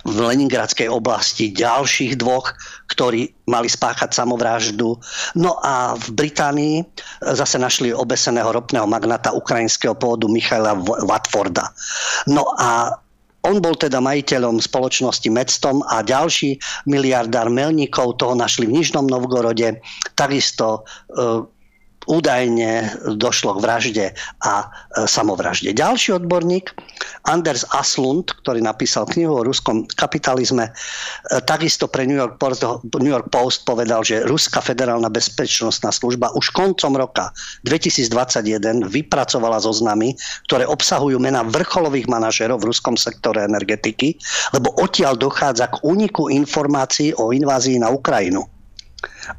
[0.07, 2.55] v Leningradskej oblasti ďalších dvoch,
[2.95, 4.95] ktorí mali spáchať samovraždu.
[5.35, 6.87] No a v Británii
[7.35, 11.75] zase našli obeseného ropného magnata ukrajinského pôvodu Michaela Watforda.
[12.31, 12.95] No a
[13.47, 16.59] On bol teda majiteľom spoločnosti Medstom a ďalší
[16.91, 19.79] miliardár Melníkov toho našli v Nižnom Novgorode.
[20.19, 21.47] Takisto e,
[22.07, 24.07] údajne došlo k vražde
[24.43, 24.67] a e,
[25.05, 25.75] samovražde.
[25.75, 26.73] Ďalší odborník,
[27.27, 30.73] Anders Aslund, ktorý napísal knihu o ruskom kapitalizme, e,
[31.45, 32.65] takisto pre New York, Post,
[32.97, 37.35] New York Post povedal, že Ruská federálna bezpečnostná služba už koncom roka
[37.67, 40.15] 2021 vypracovala zoznamy,
[40.47, 44.17] ktoré obsahujú mena vrcholových manažerov v ruskom sektore energetiky,
[44.55, 48.56] lebo odtiaľ dochádza k úniku informácií o invázii na Ukrajinu.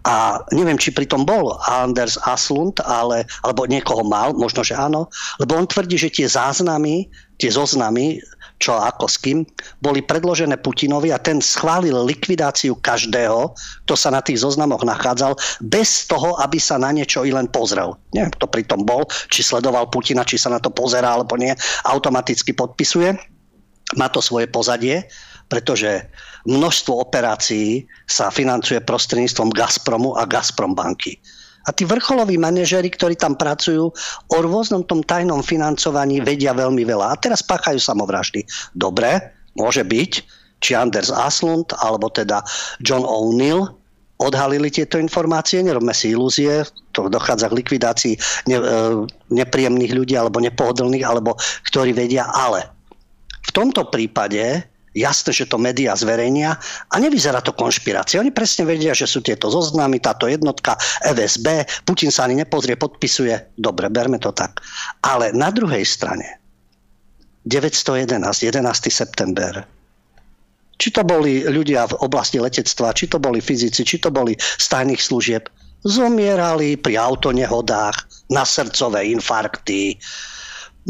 [0.03, 5.07] A neviem, či pritom bol Anders Aslund, ale, alebo niekoho mal, možno, že áno,
[5.39, 7.07] lebo on tvrdí, že tie záznamy,
[7.39, 8.19] tie zoznamy,
[8.57, 9.45] čo ako s kým,
[9.79, 13.53] boli predložené Putinovi a ten schválil likvidáciu každého,
[13.85, 17.93] kto sa na tých zoznamoch nachádzal, bez toho, aby sa na niečo i len pozrel.
[18.17, 21.53] Neviem, kto pritom bol, či sledoval Putina, či sa na to pozerá alebo nie,
[21.85, 23.13] automaticky podpisuje.
[23.95, 25.07] Má to svoje pozadie,
[25.47, 26.07] pretože
[26.47, 31.19] množstvo operácií sa financuje prostredníctvom Gazpromu a Gazprom banky.
[31.67, 33.91] A tí vrcholoví manažery, ktorí tam pracujú,
[34.31, 37.11] o rôznom tom tajnom financovaní vedia veľmi veľa.
[37.11, 38.47] A teraz páchajú samovraždy.
[38.71, 39.19] Dobre,
[39.59, 40.11] môže byť,
[40.63, 42.39] či Anders Aslund, alebo teda
[42.79, 43.67] John O'Neill
[44.17, 48.15] odhalili tieto informácie, nerobme si ilúzie, to dochádza k likvidácii
[48.49, 48.63] ne, e,
[49.29, 51.37] nepríjemných ľudí alebo nepohodlných, alebo
[51.69, 52.65] ktorí vedia, ale
[53.45, 54.65] v tomto prípade
[54.97, 56.57] jasné, že to médiá zverejnia
[56.89, 58.17] a nevyzerá to konšpirácia.
[58.17, 60.73] Oni presne vedia, že sú tieto zoznamy, táto jednotka
[61.05, 63.53] FSB, Putin sa ani nepozrie, podpisuje.
[63.53, 64.65] Dobre, berme to tak.
[65.05, 66.41] Ale na druhej strane
[67.45, 68.65] 911, 11.
[68.89, 69.61] september,
[70.77, 74.65] či to boli ľudia v oblasti letectva, či to boli fyzici, či to boli z
[74.67, 75.49] tajných služieb,
[75.85, 79.95] zomierali pri autonehodách, na srdcové infarkty,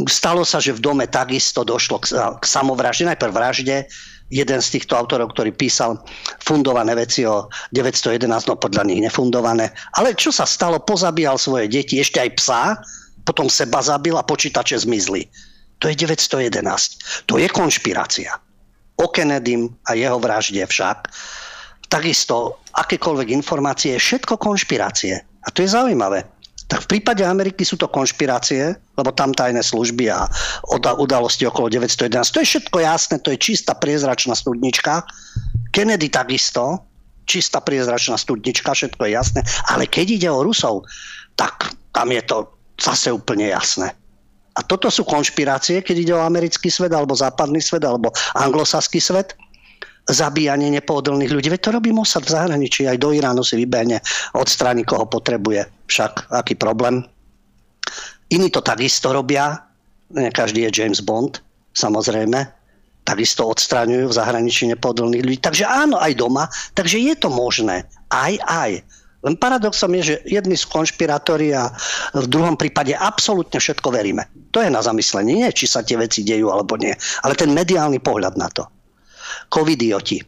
[0.05, 3.89] Stalo sa, že v dome takisto došlo k, k samovražde, najprv vražde,
[4.29, 5.97] jeden z týchto autorov, ktorý písal
[6.43, 9.71] fundované veci o 911, no podľa nich nefundované.
[9.95, 10.83] Ale čo sa stalo?
[10.83, 12.61] Pozabíjal svoje deti, ešte aj psa,
[13.23, 15.25] potom seba zabil a počítače zmizli.
[15.79, 17.25] To je 911.
[17.29, 18.35] To je konšpirácia.
[18.97, 21.09] O Kennedym a jeho vražde však.
[21.87, 25.15] Takisto akékoľvek informácie, všetko konšpirácie.
[25.17, 26.27] A to je zaujímavé
[26.67, 30.27] tak v prípade Ameriky sú to konšpirácie, lebo tam tajné služby a
[30.99, 32.35] udalosti okolo 911.
[32.35, 35.07] To je všetko jasné, to je čistá priezračná studnička.
[35.71, 36.83] Kennedy takisto,
[37.23, 39.39] čistá priezračná studnička, všetko je jasné.
[39.71, 40.83] Ale keď ide o Rusov,
[41.39, 43.95] tak tam je to zase úplne jasné.
[44.57, 49.37] A toto sú konšpirácie, keď ide o americký svet, alebo západný svet, alebo anglosaský svet
[50.07, 51.51] zabíjanie nepohodlných ľudí.
[51.51, 53.99] Veď to robí Mossad v zahraničí, aj do Iránu si vybehne
[54.39, 55.67] od strany, koho potrebuje.
[55.91, 57.03] Však aký problém.
[58.31, 59.59] Iní to takisto robia,
[60.15, 61.39] nie každý je James Bond,
[61.75, 62.47] samozrejme,
[63.07, 65.39] takisto odstraňujú v zahraničí nepohodlných ľudí.
[65.39, 67.87] Takže áno, aj doma, takže je to možné.
[68.11, 68.83] Aj, aj.
[69.23, 71.71] Len paradoxom je, že jedni sú konšpirátori a
[72.15, 74.27] v druhom prípade absolútne všetko veríme.
[74.55, 75.43] To je na zamyslenie.
[75.43, 78.67] Nie, či sa tie veci dejú alebo nie, ale ten mediálny pohľad na to
[79.49, 80.19] covidioti.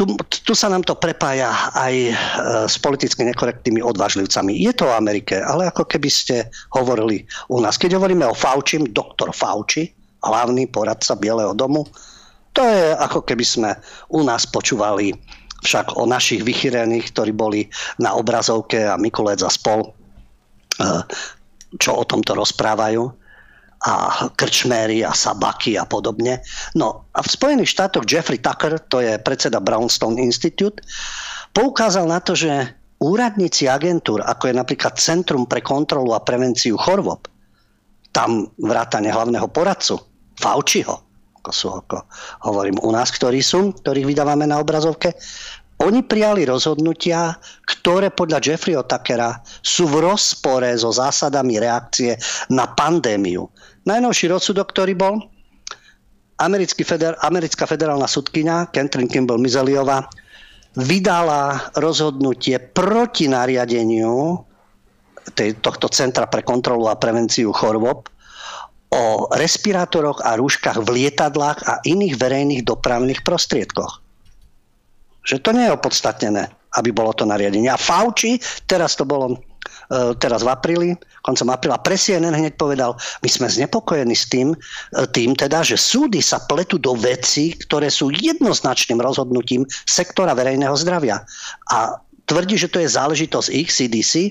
[0.00, 0.04] Tu,
[0.48, 2.14] tu sa nám to prepája aj e,
[2.64, 4.56] s politicky nekorektnými odvážlivcami.
[4.56, 7.76] Je to o Amerike, ale ako keby ste hovorili u nás.
[7.76, 9.92] Keď hovoríme o Fauci, doktor Fauci,
[10.24, 11.84] hlavný poradca Bieleho domu,
[12.56, 13.70] to je ako keby sme
[14.16, 15.12] u nás počúvali
[15.60, 17.68] však o našich vychyrených, ktorí boli
[18.00, 19.88] na obrazovke a Mikulec a spol, e,
[21.76, 23.19] čo o tomto rozprávajú
[23.80, 26.44] a krčméry a sabaky a podobne.
[26.76, 30.84] No a v Spojených štátoch Jeffrey Tucker, to je predseda Brownstone Institute,
[31.56, 37.24] poukázal na to, že úradníci agentúr, ako je napríklad Centrum pre kontrolu a prevenciu chorôb,
[38.12, 39.96] tam vrátane hlavného poradcu,
[40.40, 40.96] Fauciho,
[41.40, 42.04] ako sú, ako
[42.48, 45.16] hovorím u nás, ktorí sú, ktorých vydávame na obrazovke,
[45.80, 52.20] oni prijali rozhodnutia, ktoré podľa Jeffreyho Tuckera sú v rozpore so zásadami reakcie
[52.52, 53.48] na pandémiu.
[53.90, 55.18] Najnovší rozsudok, ktorý bol,
[56.40, 60.08] Americký feder, americká federálna sudkynia Catherine Kimball Mizeliova
[60.72, 64.40] vydala rozhodnutie proti nariadeniu
[65.36, 68.08] tej, tohto Centra pre kontrolu a prevenciu chorôb
[68.88, 69.04] o
[69.36, 74.00] respirátoroch a rúškach v lietadlách a iných verejných dopravných prostriedkoch
[75.24, 76.48] že to nie je opodstatnené,
[76.80, 77.68] aby bolo to nariadenie.
[77.68, 79.36] A Fauci, teraz to bolo
[80.22, 80.90] teraz v apríli,
[81.26, 82.94] koncom apríla, pre CNN hneď povedal,
[83.26, 84.58] my sme znepokojení s tým, e,
[85.10, 91.26] tým teda, že súdy sa pletú do veci, ktoré sú jednoznačným rozhodnutím sektora verejného zdravia.
[91.74, 91.98] A
[92.30, 94.30] tvrdí, že to je záležitosť ich, CDC,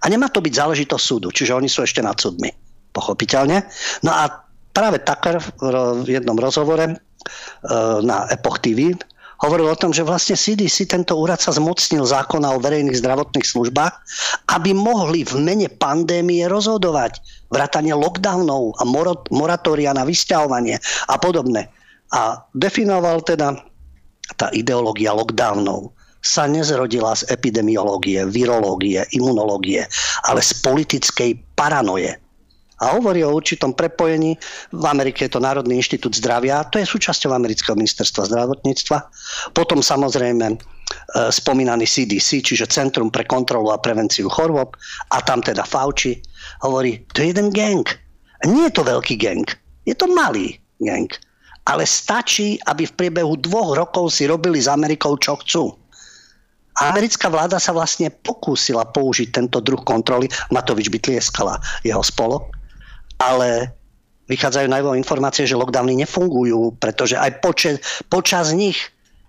[0.00, 2.48] a nemá to byť záležitosť súdu, čiže oni sú ešte nad súdmi,
[2.94, 3.66] pochopiteľne.
[4.06, 4.30] No a
[4.70, 5.42] práve Tucker
[6.00, 6.96] v jednom rozhovore
[8.00, 8.96] na Epoch TV
[9.40, 13.94] hovoril o tom, že vlastne CDC, tento úrad sa zmocnil zákona o verejných zdravotných službách,
[14.52, 18.84] aby mohli v mene pandémie rozhodovať vrátanie lockdownov a
[19.32, 20.76] moratória na vysťahovanie
[21.08, 21.72] a podobné.
[22.12, 23.56] A definoval teda
[24.36, 29.88] tá ideológia lockdownov sa nezrodila z epidemiológie, virológie, imunológie,
[30.28, 32.20] ale z politickej paranoje
[32.80, 34.40] a hovorí o určitom prepojení.
[34.72, 38.98] V Amerike je to Národný inštitút zdravia, to je súčasťou amerického ministerstva zdravotníctva.
[39.52, 40.56] Potom samozrejme e,
[41.28, 44.72] spomínaný CDC, čiže Centrum pre kontrolu a prevenciu chorôb
[45.12, 46.16] a tam teda Fauci
[46.64, 47.84] hovorí, to je jeden gang.
[48.48, 49.44] Nie je to veľký gang,
[49.84, 51.12] je to malý gang.
[51.68, 55.76] Ale stačí, aby v priebehu dvoch rokov si robili s Amerikou, čo chcú.
[56.80, 60.32] Americká vláda sa vlastne pokúsila použiť tento druh kontroly.
[60.48, 62.59] Matovič by tlieskala jeho spolok
[63.20, 63.76] ale
[64.32, 67.76] vychádzajú najvo informácie, že lockdowny nefungujú, pretože aj počet,
[68.08, 68.78] počas nich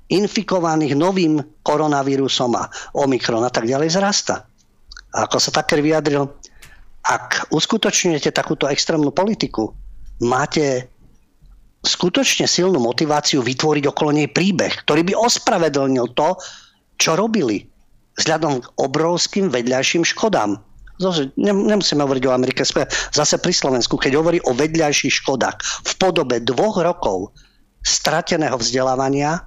[0.08, 4.48] infikovaných novým koronavírusom a Omikron a tak ďalej zrasta.
[5.12, 6.30] A ako sa také vyjadril,
[7.04, 9.74] ak uskutočňujete takúto extrémnu politiku,
[10.24, 10.88] máte
[11.82, 16.38] skutočne silnú motiváciu vytvoriť okolo nej príbeh, ktorý by ospravedlnil to,
[17.02, 17.66] čo robili
[18.22, 20.62] vzhľadom k obrovským vedľajším škodám
[21.38, 26.44] nemusíme hovoriť o Amerike, sme zase pri Slovensku, keď hovorí o vedľajších škodách v podobe
[26.44, 27.32] dvoch rokov
[27.82, 29.42] strateného vzdelávania,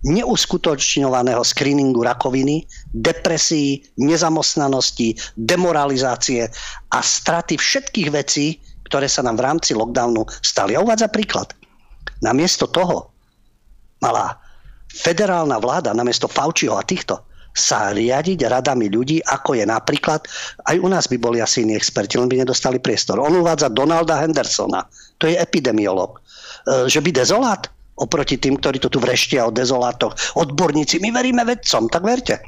[0.00, 2.64] neuskutočňovaného screeningu rakoviny,
[2.96, 6.48] depresí, nezamostnanosti, demoralizácie
[6.92, 8.56] a straty všetkých vecí,
[8.88, 10.72] ktoré sa nám v rámci lockdownu stali.
[10.72, 11.52] A uvádza príklad.
[12.24, 13.12] Namiesto toho
[14.00, 14.40] mala
[14.88, 17.20] federálna vláda, namiesto Fauciho a týchto,
[17.54, 20.24] sa riadiť radami ľudí, ako je napríklad,
[20.70, 23.18] aj u nás by boli asi iní experti, len by nedostali priestor.
[23.18, 24.86] On uvádza Donalda Hendersona,
[25.18, 26.18] to je epidemiolog.
[26.18, 27.66] E, že by dezolát
[28.00, 32.40] oproti tým, ktorí to tu vreštia o dezolátoch, odborníci, my veríme vedcom, tak verte.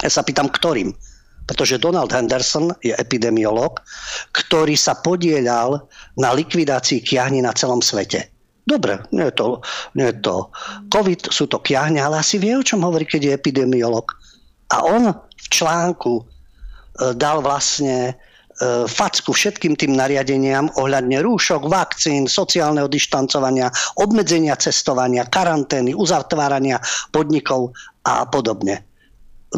[0.00, 0.96] Ja sa pýtam, ktorým.
[1.44, 3.82] Pretože Donald Henderson je epidemiolog,
[4.32, 5.82] ktorý sa podielal
[6.14, 8.30] na likvidácii kiahni na celom svete.
[8.70, 9.46] Dobre, nie je to,
[9.98, 10.46] nie je to
[10.94, 14.19] COVID, sú to kiahne, ale asi vie, o čom hovorí, keď je epidemiolog.
[14.70, 16.24] A on v článku e,
[17.18, 18.12] dal vlastne e,
[18.86, 26.78] facku všetkým tým nariadeniam ohľadne rúšok, vakcín, sociálneho dištancovania, obmedzenia cestovania, karantény, uzatvárania
[27.10, 27.74] podnikov
[28.06, 28.86] a podobne.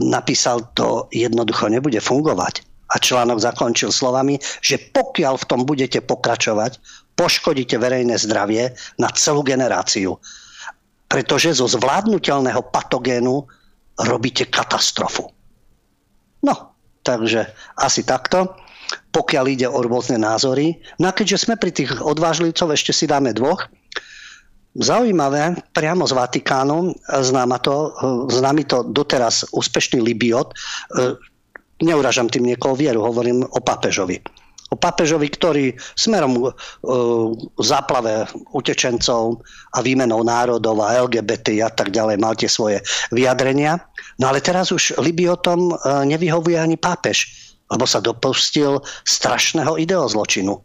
[0.01, 2.64] Napísal to jednoducho nebude fungovať.
[2.92, 6.77] A článok zakončil slovami, že pokiaľ v tom budete pokračovať,
[7.16, 10.16] poškodíte verejné zdravie na celú generáciu.
[11.09, 13.48] Pretože zo zvládnutelného patogénu
[14.00, 15.28] robíte katastrofu.
[16.42, 16.55] No,
[17.05, 18.57] takže asi takto.
[19.12, 20.76] Pokiaľ ide o rôzne názory.
[21.00, 23.68] No a keďže sme pri tých odvážlivcov, ešte si dáme dvoch.
[24.72, 27.92] Zaujímavé, priamo z Vatikánu, známa to,
[28.33, 30.57] známy to doteraz úspešný Libiot, e,
[31.85, 34.16] neuražam tým niekoho vieru, hovorím o papežovi
[34.73, 36.51] o papežovi, ktorý smerom uh,
[37.61, 38.25] záplave
[38.57, 39.45] utečencov
[39.77, 42.81] a výmenou národov a LGBT a tak ďalej mal tie svoje
[43.13, 43.77] vyjadrenia.
[44.17, 47.29] No ale teraz už Libiotom uh, nevyhovuje ani pápež,
[47.69, 50.57] lebo sa dopustil strašného ideozločinu.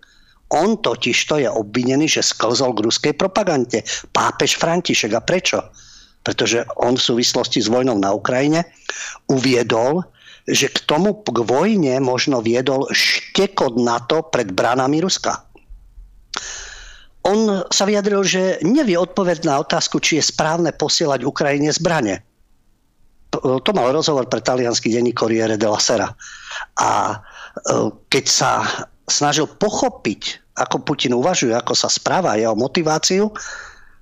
[0.55, 3.83] On totiž to je obvinený, že sklzol k ruskej propagande.
[4.15, 5.11] Pápež František.
[5.11, 5.59] A prečo?
[6.23, 8.63] Pretože on v súvislosti s vojnou na Ukrajine
[9.27, 10.07] uviedol,
[10.47, 15.43] že k tomu k vojne možno viedol štekot NATO pred bránami Ruska.
[17.27, 22.23] On sa vyjadril, že nevie odpovedť na otázku, či je správne posielať Ukrajine zbranie.
[23.43, 26.07] To mal rozhovor pre talianský denní Corriere della Sera.
[26.79, 27.15] A e,
[28.07, 28.51] keď sa
[29.11, 33.35] snažil pochopiť, ako Putin uvažuje, ako sa správa jeho motiváciu,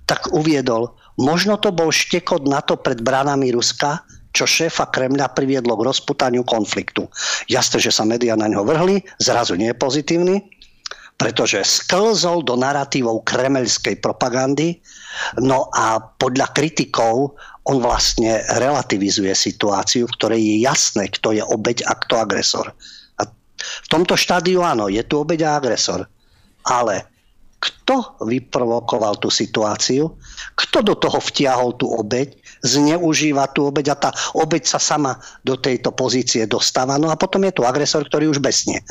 [0.05, 4.05] tak uviedol, možno to bol štekot NATO pred bránami Ruska,
[4.35, 7.07] čo šéfa Kremľa priviedlo k rozputaniu konfliktu.
[7.47, 10.35] Jasné, že sa médiá na ňo vrhli, zrazu nie je pozitívny,
[11.15, 14.83] pretože sklzol do narratívov kremeľskej propagandy,
[15.39, 21.87] no a podľa kritikov on vlastne relativizuje situáciu, v ktorej je jasné, kto je obeď
[21.87, 22.75] a kto agresor.
[23.17, 26.05] A v tomto štádiu áno, je tu obeď a agresor.
[26.67, 27.07] Ale
[27.57, 30.13] kto vyprovokoval tú situáciu,
[30.53, 35.53] kto do toho vtiahol tú obeď, zneužíva tú obeď a tá obeď sa sama do
[35.55, 36.97] tejto pozície dostáva.
[36.97, 38.81] No a potom je tu agresor, ktorý už besne.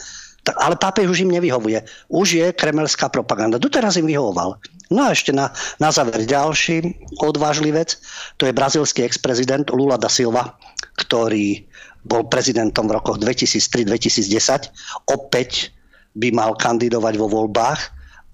[0.61, 1.81] Ale pápež už im nevyhovuje.
[2.13, 3.57] Už je kremelská propaganda.
[3.57, 4.61] Doteraz im vyhovoval.
[4.93, 5.49] No a ešte na,
[5.81, 7.97] na záver ďalší odvážlivec,
[8.37, 10.53] to je brazilský ex-prezident Lula da Silva,
[11.01, 11.65] ktorý
[12.05, 14.69] bol prezidentom v rokoch 2003-2010.
[15.09, 15.73] Opäť
[16.13, 17.81] by mal kandidovať vo voľbách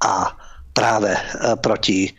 [0.03, 0.35] a
[0.71, 1.13] práve
[1.61, 2.15] proti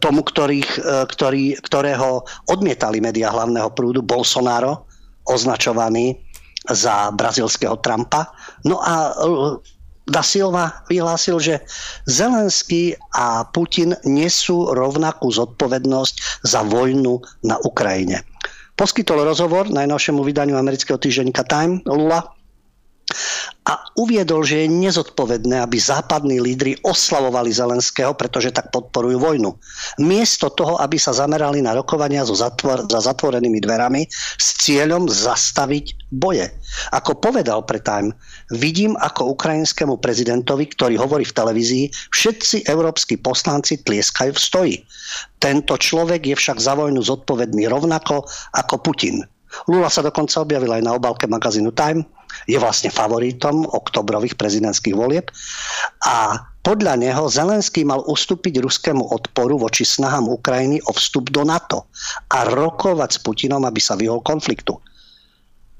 [0.00, 0.70] tomu, ktorých,
[1.08, 4.88] ktorý, ktorého odmietali médiá hlavného prúdu, Bolsonaro,
[5.28, 6.16] označovaný
[6.68, 8.32] za brazilského Trumpa.
[8.64, 9.14] No a
[10.10, 11.54] Da Silva vyhlásil, že
[12.10, 18.26] Zelenský a Putin nesú rovnakú zodpovednosť za vojnu na Ukrajine.
[18.74, 22.26] Poskytol rozhovor najnovšiemu vydaniu amerického týždenníka Time Lula
[23.70, 29.54] a uviedol, že je nezodpovedné, aby západní lídry oslavovali Zelenského, pretože tak podporujú vojnu.
[30.02, 34.08] Miesto toho, aby sa zamerali na rokovania so zatvor, za zatvorenými dverami
[34.40, 36.50] s cieľom zastaviť boje.
[36.90, 38.10] Ako povedal pre Time,
[38.50, 44.76] vidím ako ukrajinskému prezidentovi, ktorý hovorí v televízii, všetci európsky poslanci tlieskajú v stoji.
[45.38, 49.22] Tento človek je však za vojnu zodpovedný rovnako ako Putin.
[49.66, 52.06] Lula sa dokonca objavila aj na obálke magazínu Time,
[52.46, 55.28] je vlastne favoritom oktobrových prezidentských volieb
[56.04, 61.88] a podľa neho Zelenský mal ustúpiť ruskému odporu voči snahám Ukrajiny o vstup do NATO
[62.28, 64.76] a rokovať s Putinom, aby sa vyhol konfliktu.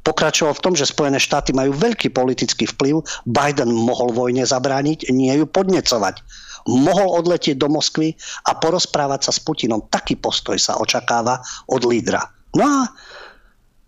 [0.01, 5.37] Pokračoval v tom, že Spojené štáty majú veľký politický vplyv, Biden mohol vojne zabrániť, nie
[5.37, 6.25] ju podnecovať.
[6.65, 8.17] Mohol odletieť do Moskvy
[8.49, 9.85] a porozprávať sa s Putinom.
[9.93, 12.25] Taký postoj sa očakáva od lídra.
[12.57, 12.79] No a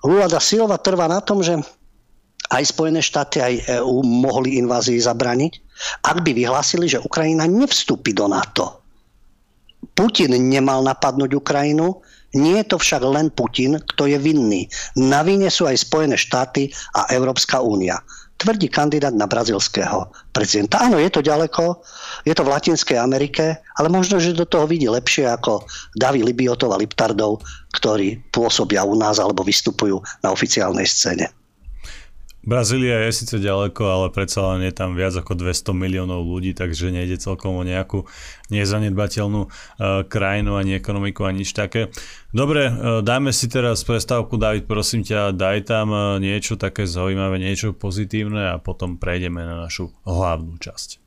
[0.05, 1.57] Lula da Silva trvá na tom, že
[2.53, 5.53] aj Spojené štáty, aj EÚ mohli invázii zabraniť,
[6.05, 8.85] ak by vyhlásili, že Ukrajina nevstúpi do NATO.
[9.97, 14.69] Putin nemal napadnúť Ukrajinu, nie je to však len Putin, kto je vinný.
[14.97, 18.01] Na vine sú aj Spojené štáty a Európska únia.
[18.41, 20.83] Tvrdí kandidát na brazilského prezidenta.
[20.83, 21.79] Áno, je to ďaleko,
[22.27, 25.63] je to v Latinskej Amerike, ale možno, že do toho vidí lepšie ako
[25.95, 27.45] Davy Libiotov a Liptardov,
[27.77, 31.31] ktorí pôsobia u nás alebo vystupujú na oficiálnej scéne.
[32.43, 36.91] Brazília je síce ďaleko, ale predsa len je tam viac ako 200 miliónov ľudí, takže
[36.91, 38.03] nejde celkom o nejakú
[38.51, 39.51] nezanedbateľnú uh,
[40.11, 41.95] krajinu, ani ekonomiku, ani nič také.
[42.35, 47.39] Dobre, uh, dajme si teraz prestávku, David, prosím ťa, daj tam uh, niečo také zaujímavé,
[47.39, 51.02] niečo pozitívne a potom prejdeme na našu hlavnú časť.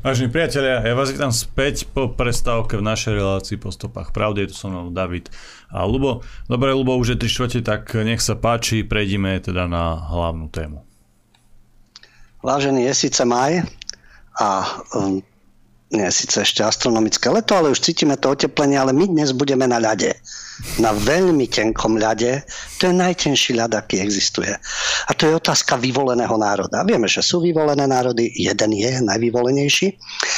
[0.00, 4.48] Vážení priatelia, ja vás vítam späť po prestávke v našej relácii po stopách pravdy.
[4.48, 5.28] Je tu so mnou David
[5.68, 6.24] a Lubo.
[6.48, 10.80] Dobre, Lubo, už je 3 čtvrte, tak nech sa páči, prejdime teda na hlavnú tému.
[12.40, 13.60] Vážený, je síce maj
[14.40, 15.20] a um,
[15.90, 19.82] nie síce ešte astronomické leto, ale už cítime to oteplenie, ale my dnes budeme na
[19.82, 20.14] ľade.
[20.78, 22.46] Na veľmi tenkom ľade.
[22.78, 24.54] To je najtenší ľad, aký existuje.
[25.08, 26.86] A to je otázka vyvoleného národa.
[26.86, 29.88] Vieme, že sú vyvolené národy, jeden je najvyvolenejší.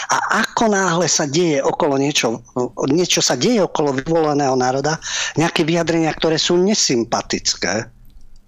[0.09, 2.41] A ako náhle sa deje okolo niečo,
[2.89, 4.97] niečo sa deje okolo vyvoleného národa,
[5.37, 8.02] nejaké vyjadrenia, ktoré sú nesympatické,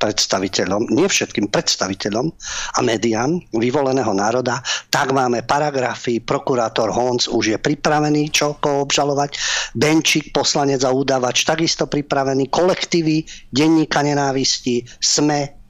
[0.05, 2.29] predstaviteľom, nie všetkým predstaviteľom
[2.77, 4.61] a médiám vyvoleného národa,
[4.93, 9.41] tak máme paragrafy, prokurátor Honc už je pripravený čo koho obžalovať,
[9.73, 15.65] Benčík, poslanec a údavač, takisto pripravený, kolektívy, denníka nenávisti, SME,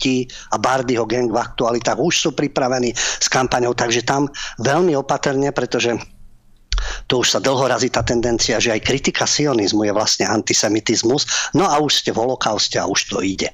[0.53, 4.29] a Bardyho gang v aktualitách už sú pripravení s kampaňou, takže tam
[4.61, 5.97] veľmi opatrne, pretože
[7.07, 11.53] to už sa dlho razí tá tendencia, že aj kritika sionizmu je vlastne antisemitizmus.
[11.55, 13.53] No a už ste v holokauste a už to ide.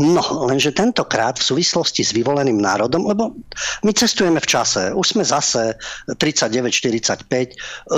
[0.00, 3.36] No, lenže tentokrát v súvislosti s vyvoleným národom, lebo
[3.84, 5.76] my cestujeme v čase, už sme zase
[6.16, 7.28] 39-45,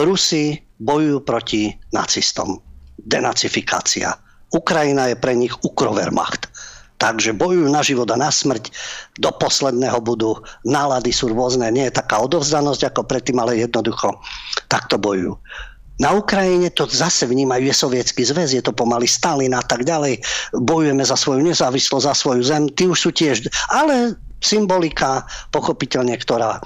[0.04, 2.58] Rusi bojujú proti nacistom.
[3.00, 4.12] Denacifikácia.
[4.50, 6.49] Ukrajina je pre nich ukrovermacht.
[7.00, 8.68] Takže bojujú na život a na smrť.
[9.16, 10.36] Do posledného budú.
[10.68, 11.72] Nálady sú rôzne.
[11.72, 14.20] Nie je taká odovzdanosť ako predtým, ale jednoducho
[14.68, 15.40] takto bojujú.
[16.00, 20.24] Na Ukrajine to zase vnímajú, je sovietský zväz, je to pomaly Stalin a tak ďalej.
[20.56, 22.72] Bojujeme za svoju nezávislosť, za svoju zem.
[22.72, 23.44] Tí už sú tiež...
[23.68, 26.60] Ale symbolika, pochopiteľne, ktorá e,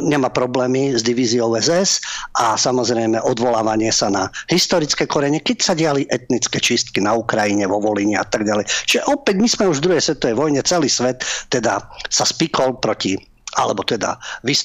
[0.00, 2.00] nemá problémy s divíziou SS
[2.38, 7.82] a samozrejme odvolávanie sa na historické korene, keď sa diali etnické čistky na Ukrajine, vo
[7.82, 8.64] Volíne a tak ďalej.
[8.86, 13.18] Čiže opäť my sme už v druhej svetovej vojne, celý svet teda sa spikol proti,
[13.58, 14.16] alebo teda,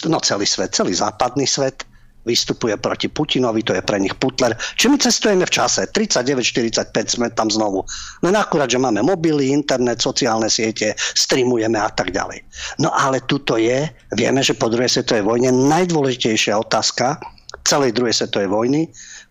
[0.08, 1.84] no celý svet, celý západný svet,
[2.26, 4.58] vystupuje proti Putinovi, to je pre nich Putler.
[4.58, 7.86] Či my cestujeme v čase, 39-45 sme tam znovu.
[8.26, 12.42] Len akurát, že máme mobily, internet, sociálne siete, streamujeme a tak ďalej.
[12.82, 13.86] No ale tuto je,
[14.18, 17.22] vieme, že po druhej svetovej vojne najdôležitejšia otázka
[17.66, 18.82] celej druhej svetovej vojny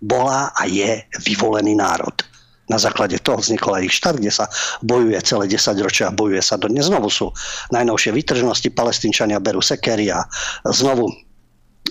[0.02, 2.14] bola a je vyvolený národ.
[2.64, 4.48] Na základe toho vznikol aj ich štát, kde sa
[4.80, 6.88] bojuje celé 10 ročia a bojuje sa dodnes.
[6.88, 7.28] Znovu sú
[7.76, 10.24] najnovšie vytržnosti, palestínčania berú sekery a
[10.72, 11.12] znovu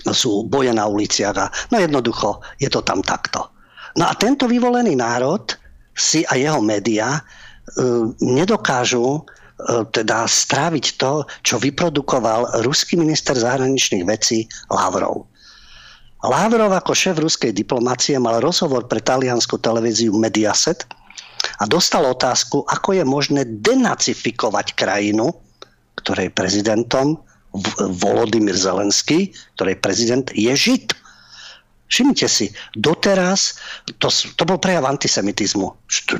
[0.02, 3.46] sú boje na uliciach a no jednoducho je to tam takto.
[3.94, 5.54] No a tento vyvolený národ
[5.94, 7.20] si a jeho média e,
[8.18, 9.22] nedokážu e,
[9.94, 15.30] teda stráviť to, čo vyprodukoval ruský minister zahraničných vecí Lavrov.
[16.24, 20.82] Lavrov ako šéf ruskej diplomácie mal rozhovor pre taliansku televíziu Mediaset
[21.60, 25.30] a dostal otázku, ako je možné denacifikovať krajinu,
[26.00, 27.20] ktorej prezidentom
[28.02, 31.04] Volodymyr Zelenský, ktorej prezident je Žid.
[31.84, 33.60] Všimnite si, doteraz
[34.02, 35.68] to, to bol prejav antisemitizmu.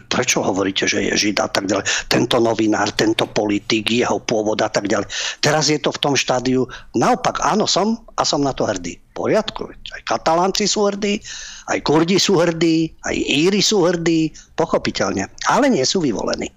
[0.07, 1.83] Prečo hovoríte, že je žid a tak ďalej?
[2.07, 5.09] Tento novinár, tento politik, jeho pôvod a tak ďalej.
[5.43, 9.01] Teraz je to v tom štádiu, naopak, áno, som a som na to hrdý.
[9.17, 11.19] V poriadku, aj katalánci sú hrdí,
[11.67, 16.55] aj kurdi sú hrdí, aj íri sú hrdí, pochopiteľne, ale nie sú vyvolení.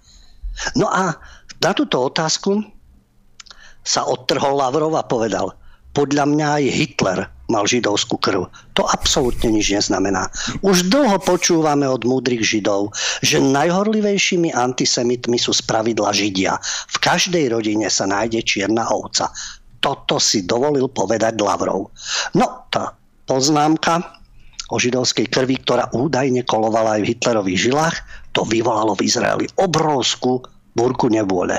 [0.77, 1.17] No a
[1.57, 2.76] na túto otázku
[3.87, 5.55] sa odtrhol Lavrov a povedal,
[5.95, 8.51] podľa mňa aj Hitler mal židovskú krv.
[8.75, 10.27] To absolútne nič neznamená.
[10.61, 12.91] Už dlho počúvame od múdrych židov,
[13.23, 16.59] že najhorlivejšími antisemitmi sú spravidla židia.
[16.91, 19.31] V každej rodine sa nájde čierna ovca.
[19.79, 21.89] Toto si dovolil povedať Lavrov.
[22.35, 22.93] No, tá
[23.25, 24.03] poznámka
[24.67, 27.97] o židovskej krvi, ktorá údajne kolovala aj v Hitlerových žilách,
[28.35, 30.43] to vyvolalo v Izraeli obrovskú
[30.77, 31.57] búrku nevôle.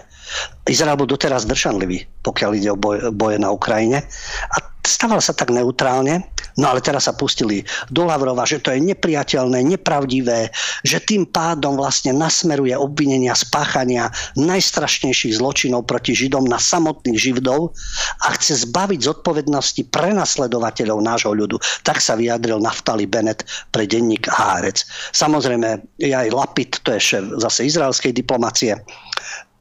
[0.69, 4.05] Izrael bol doteraz dršanlivý, pokiaľ ide o boje, boje na Ukrajine.
[4.53, 4.57] A
[4.89, 6.25] stával sa tak neutrálne,
[6.57, 7.61] no ale teraz sa pustili
[7.93, 10.49] do Lavrova, že to je nepriateľné, nepravdivé,
[10.81, 14.09] že tým pádom vlastne nasmeruje obvinenia spáchania
[14.41, 17.77] najstrašnejších zločinov proti Židom na samotných Židov
[18.25, 21.61] a chce zbaviť zodpovednosti prenasledovateľov nášho ľudu.
[21.85, 24.89] Tak sa vyjadril Naftali Bennett pre denník Hárec.
[25.13, 28.73] Samozrejme, aj Lapid, to je šéf zase izraelskej diplomácie,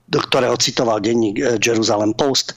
[0.07, 2.55] do ktorého citoval denník eh, Jerusalem Post.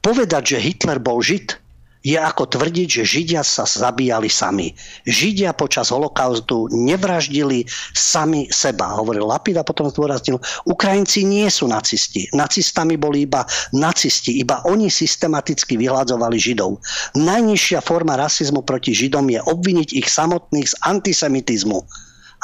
[0.00, 1.66] Povedať, že Hitler bol Žid,
[2.06, 4.70] je ako tvrdiť, že Židia sa zabíjali sami.
[5.10, 10.38] Židia počas holokaustu nevraždili sami seba, hovoril Lapid a potom zdôraznil,
[10.70, 12.30] Ukrajinci nie sú nacisti.
[12.30, 13.42] Nacistami boli iba
[13.74, 16.78] nacisti, iba oni systematicky vyhľadzovali Židov.
[17.18, 21.82] Najnižšia forma rasizmu proti Židom je obviniť ich samotných z antisemitizmu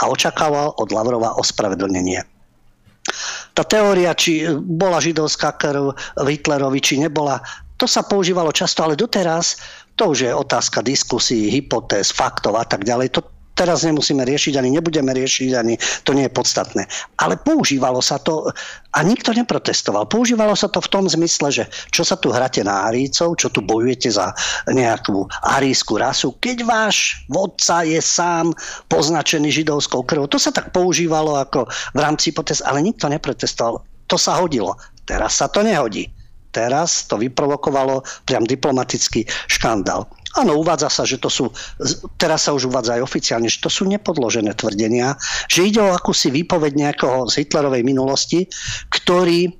[0.03, 2.32] a očakával od Lavrova ospravedlnenie.
[3.53, 7.41] Tá teória, či bola židovská krv v Hitlerovi, či nebola,
[7.77, 9.59] to sa používalo často, ale doteraz
[9.99, 13.19] to už je otázka diskusí, hypotéz, faktov a tak ďalej.
[13.19, 13.21] To
[13.63, 16.83] teraz nemusíme riešiť, ani nebudeme riešiť, ani to nie je podstatné.
[17.23, 18.51] Ale používalo sa to
[18.93, 20.11] a nikto neprotestoval.
[20.11, 23.63] Používalo sa to v tom zmysle, že čo sa tu hráte na Arícov, čo tu
[23.63, 24.35] bojujete za
[24.67, 28.51] nejakú arísku rasu, keď váš vodca je sám
[28.91, 30.27] poznačený židovskou krvou.
[30.27, 33.79] To sa tak používalo ako v rámci hypotéz, ale nikto neprotestoval.
[34.11, 34.75] To sa hodilo.
[35.07, 36.11] Teraz sa to nehodí
[36.53, 40.05] teraz to vyprovokovalo priam diplomatický škandál.
[40.39, 41.53] Áno, uvádza sa, že to sú,
[42.17, 45.17] teraz sa už uvádza aj oficiálne, že to sú nepodložené tvrdenia,
[45.49, 48.49] že ide o akúsi výpoveď nejakého z Hitlerovej minulosti,
[48.89, 49.53] ktorý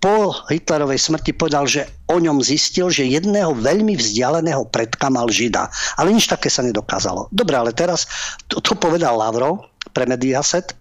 [0.00, 5.66] po Hitlerovej smrti povedal, že o ňom zistil, že jedného veľmi vzdialeného predka mal Žida.
[5.98, 7.32] Ale nič také sa nedokázalo.
[7.32, 8.06] Dobre, ale teraz
[8.46, 9.66] to, to povedal Lavrov
[9.96, 10.76] pre Mediaset,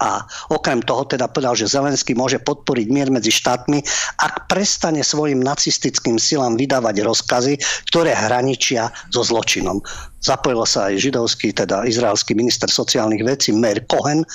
[0.00, 3.80] a okrem toho teda povedal, že Zelenský môže podporiť mier medzi štátmi,
[4.20, 7.54] ak prestane svojim nacistickým silám vydávať rozkazy,
[7.92, 9.80] ktoré hraničia so zločinom.
[10.26, 14.26] Zapojil sa aj židovský, teda izraelský minister sociálnych vecí Meir Cohen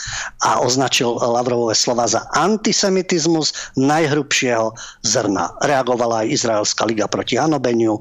[0.47, 4.71] a označil Lavrovové slova za antisemitizmus najhrubšieho
[5.03, 5.51] zrna.
[5.67, 7.99] Reagovala aj Izraelská liga proti hanobeniu,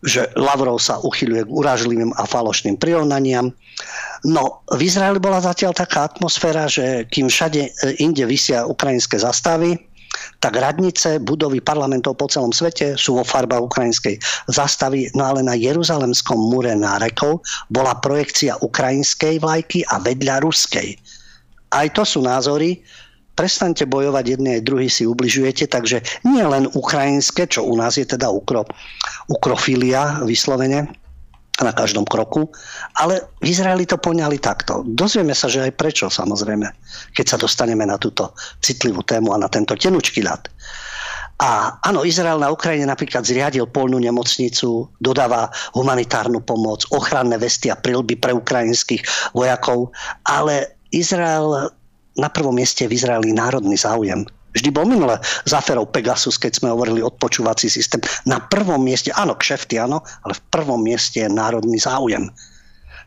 [0.00, 3.52] že Lavrov sa uchyľuje k uražlivým a falošným prirovnaniam.
[4.24, 7.68] No, v Izraeli bola zatiaľ taká atmosféra, že kým všade
[8.00, 9.76] inde vysia ukrajinské zastavy,
[10.40, 14.16] tak radnice, budovy parlamentov po celom svete sú vo farbách ukrajinskej
[14.50, 17.42] zastavy, no ale na Jeruzalemskom múre nárekov
[17.72, 20.96] bola projekcia ukrajinskej vlajky a vedľa ruskej.
[21.74, 22.80] Aj to sú názory,
[23.36, 28.08] prestaňte bojovať, jedni aj druhý si ubližujete, takže nie len ukrajinské, čo u nás je
[28.08, 28.64] teda ukro,
[29.28, 30.88] ukrofilia vyslovene,
[31.64, 32.52] na každom kroku,
[33.00, 34.84] ale v Izraeli to poňali takto.
[34.84, 36.68] Dozvieme sa, že aj prečo samozrejme,
[37.16, 40.52] keď sa dostaneme na túto citlivú tému a na tento tenučký ľad.
[41.36, 47.76] A áno, Izrael na Ukrajine napríklad zriadil polnú nemocnicu, dodáva humanitárnu pomoc, ochranné vesty a
[47.76, 49.92] prilby pre ukrajinských vojakov,
[50.24, 51.68] ale Izrael
[52.16, 54.24] na prvom mieste v Izraeli národný záujem
[54.56, 58.00] Vždy bol minule z aferou Pegasus, keď sme hovorili odpočúvací systém.
[58.24, 62.32] Na prvom mieste, áno, kšefty, áno, ale v prvom mieste je národný záujem.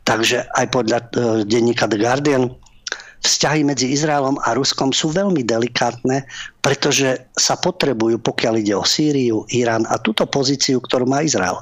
[0.05, 1.09] Takže aj podľa uh,
[1.43, 2.53] denníka The Guardian
[3.19, 6.23] vzťahy medzi Izraelom a Ruskom sú veľmi delikátne,
[6.63, 11.59] pretože sa potrebujú, pokiaľ ide o Sýriu, Irán a túto pozíciu, ktorú má Izrael.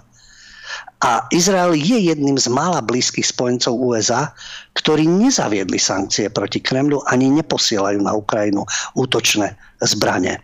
[1.05, 4.34] A Izrael je jedným z mála blízkych spojencov USA,
[4.73, 8.65] ktorí nezaviedli sankcie proti Kremlu ani neposielajú na Ukrajinu
[8.97, 9.53] útočné
[9.86, 10.41] zbranie.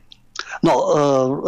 [0.61, 0.83] No, e,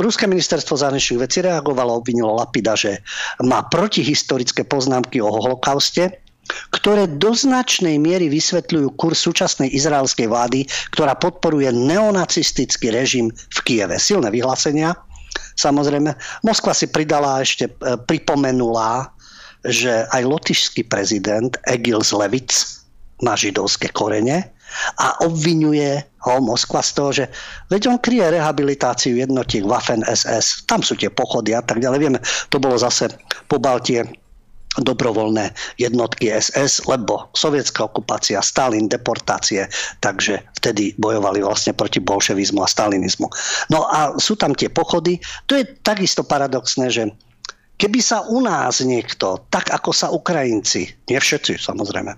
[0.02, 3.06] Ruské ministerstvo zahraničných vecí reagovalo, obvinilo Lapida, že
[3.46, 6.26] má protihistorické poznámky o holokauste,
[6.74, 13.98] ktoré do značnej miery vysvetľujú kurz súčasnej izraelskej vlády, ktorá podporuje neonacistický režim v Kieve.
[13.98, 14.94] Silné vyhlásenia.
[15.56, 16.12] Samozrejme,
[16.44, 19.12] Moskva si pridala ešte e, pripomenula,
[19.66, 22.54] že aj lotišský prezident Egil Zlevic
[23.24, 24.52] má židovské korene
[25.00, 27.26] a obvinuje ho Moskva z toho, že
[27.72, 32.00] veď on kryje rehabilitáciu jednotiek Waffen SS, tam sú tie pochody a tak ďalej.
[32.02, 32.20] Vieme,
[32.52, 33.14] to bolo zase
[33.48, 34.04] po Baltie
[34.82, 39.72] dobrovoľné jednotky SS, lebo sovietská okupácia, Stalin, deportácie,
[40.04, 43.28] takže vtedy bojovali vlastne proti bolševizmu a stalinizmu.
[43.72, 45.22] No a sú tam tie pochody.
[45.48, 47.04] To je takisto paradoxné, že
[47.80, 52.12] keby sa u nás niekto, tak ako sa Ukrajinci, nie všetci samozrejme,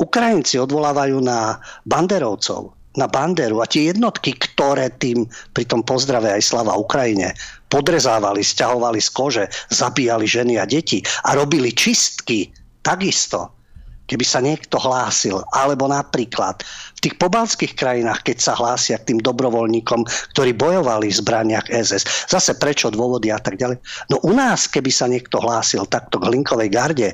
[0.00, 5.24] Ukrajinci odvolávajú na banderovcov, na banderu a tie jednotky, ktoré tým
[5.56, 7.32] pri tom pozdrave aj slava Ukrajine
[7.72, 12.52] podrezávali, stiahovali z kože, zabíjali ženy a deti a robili čistky
[12.84, 13.61] takisto
[14.06, 16.60] keby sa niekto hlásil, alebo napríklad
[16.98, 20.04] v tých pobalských krajinách, keď sa hlásia k tým dobrovoľníkom,
[20.36, 23.78] ktorí bojovali v zbraniach SS, zase prečo dôvody a tak ďalej.
[24.10, 27.10] No u nás, keby sa niekto hlásil takto k Hlinkovej garde,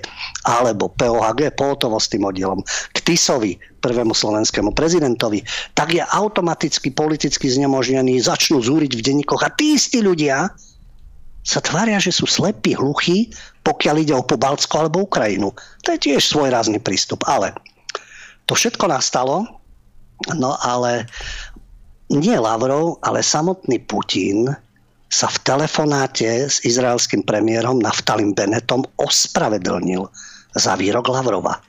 [0.48, 2.60] alebo POHG, pohotovostným oddielom,
[2.92, 5.46] k Tisovi, prvému slovenskému prezidentovi,
[5.78, 10.50] tak je automaticky politicky znemožnený, začnú zúriť v denníkoch a tí istí ľudia,
[11.48, 13.32] sa tvária, že sú slepí, hluchí,
[13.68, 15.52] pokiaľ ide o Pobaltsko alebo Ukrajinu.
[15.84, 17.20] To je tiež svojrázny prístup.
[17.28, 17.52] Ale
[18.48, 19.44] to všetko nastalo,
[20.32, 21.04] no ale
[22.08, 24.48] nie Lavrov, ale samotný Putin
[25.12, 30.08] sa v telefonáte s izraelským premiérom Naftalim Benetom ospravedlnil
[30.56, 31.60] za výrok Lavrova.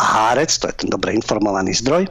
[0.00, 2.08] A Hárec, to je ten dobre informovaný zdroj,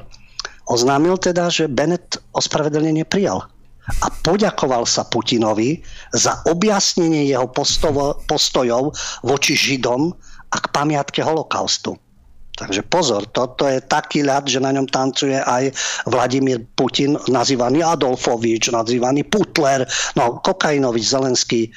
[0.69, 3.49] oznámil teda, že Bennett ospravedlnenie prijal
[3.89, 5.81] a poďakoval sa Putinovi
[6.13, 8.93] za objasnenie jeho postovo, postojov
[9.25, 10.13] voči Židom
[10.49, 11.97] a k pamiatke holokaustu.
[12.59, 15.71] Takže pozor, toto je taký ľad, že na ňom tancuje aj
[16.11, 19.87] Vladimír Putin, nazývaný Adolfovič, nazývaný Putler,
[20.19, 21.71] no Kokainovič, Zelenský,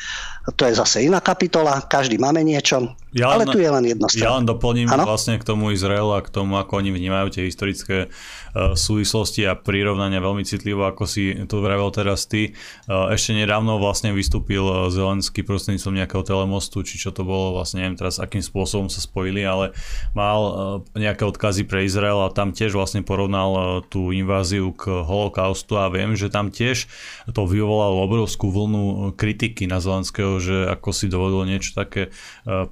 [0.58, 2.82] to je zase iná kapitola, každý máme niečo.
[3.14, 5.06] Ja len, Ale tu je len jedno Ja len doplním ano?
[5.06, 8.10] vlastne k tomu Izraelu a k tomu, ako oni vnímajú tie historické
[8.54, 12.52] súvislosti a prirovnania veľmi citlivo, ako si to vravel teraz ty.
[12.84, 17.80] Uh, ešte nedávno vlastne vystúpil uh, Zelenský prostredníctvom nejakého telemostu, či čo to bolo, vlastne
[17.82, 19.72] neviem teraz, akým spôsobom sa spojili, ale
[20.12, 25.88] mal nejaké odkazy pre Izrael a tam tiež vlastne porovnal tú inváziu k holokaustu a
[25.88, 26.86] viem, že tam tiež
[27.32, 32.12] to vyvolalo obrovskú vlnu kritiky na Zelenského, že ako si dovolil niečo také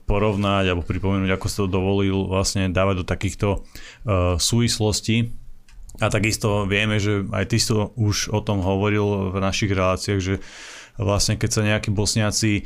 [0.07, 3.49] porovnať alebo pripomenúť, ako sa to dovolil vlastne dávať do takýchto
[4.37, 5.33] súvislostí.
[6.01, 10.21] A takisto vieme, že aj ty si to už o tom hovoril v našich reláciách,
[10.21, 10.35] že
[10.97, 12.65] vlastne keď sa nejakí bosniaci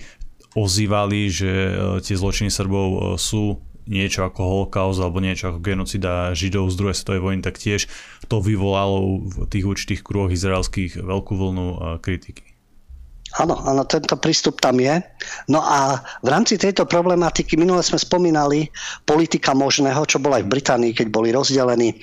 [0.55, 3.59] ozývali, že uh, tie zločiny Srbov uh, sú
[3.91, 7.91] niečo ako holokaust alebo niečo ako genocida Židov z druhej svetovej vojny, tak tiež
[8.33, 11.67] to vyvolalo v tých určitých kruhoch izraelských veľkú vlnu
[12.01, 12.54] kritiky.
[13.35, 15.03] Áno, áno, tento prístup tam je.
[15.51, 18.71] No a v rámci tejto problematiky minule sme spomínali
[19.03, 21.97] politika možného, čo bola aj v Británii, keď boli rozdelení e,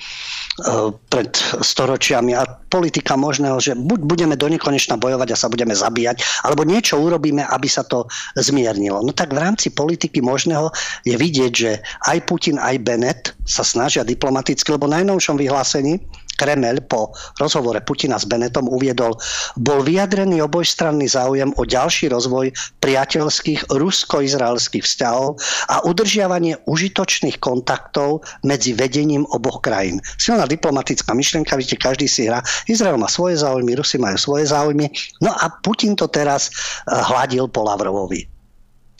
[1.08, 1.32] pred
[1.64, 6.68] storočiami a politika možného, že buď budeme do nekonečna bojovať a sa budeme zabíjať, alebo
[6.68, 8.04] niečo urobíme, aby sa to
[8.36, 9.00] zmiernilo.
[9.00, 10.68] No tak v rámci politiky možného
[11.08, 11.80] je vidieť, že
[12.12, 15.96] aj Putin, aj Bennett sa snažia diplomaticky, lebo najnovšom vyhlásení
[16.42, 19.14] Kremel po rozhovore Putina s Benetom uviedol,
[19.54, 22.50] bol vyjadrený obojstranný záujem o ďalší rozvoj
[22.82, 25.38] priateľských rusko-izraelských vzťahov
[25.70, 30.02] a udržiavanie užitočných kontaktov medzi vedením oboch krajín.
[30.18, 32.42] Silná diplomatická myšlienka, vidíte, každý si hrá.
[32.66, 34.90] Izrael má svoje záujmy, Rusi majú svoje záujmy.
[35.22, 38.26] No a Putin to teraz eh, hladil po Lavrovovi.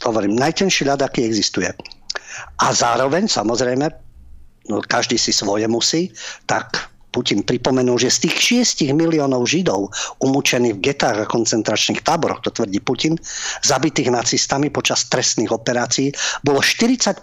[0.06, 1.70] Hovorím, najtenší ľad, aký existuje.
[2.62, 3.86] A zároveň, samozrejme,
[4.70, 6.10] no, každý si svoje musí,
[6.46, 9.92] tak Putin pripomenul, že z tých 6 miliónov Židov
[10.24, 13.20] umúčených v getách a koncentračných táboroch, to tvrdí Putin,
[13.60, 17.20] zabitých nacistami počas trestných operácií, bolo 40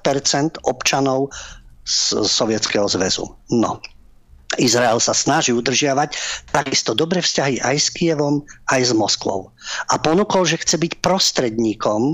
[0.70, 1.34] občanov
[1.90, 3.26] z Sovietskeho zväzu.
[3.50, 3.82] No,
[4.62, 6.14] Izrael sa snaží udržiavať
[6.54, 9.50] takisto dobré vzťahy aj s Kievom, aj s Moskvou.
[9.90, 12.14] A ponúkol, že chce byť prostredníkom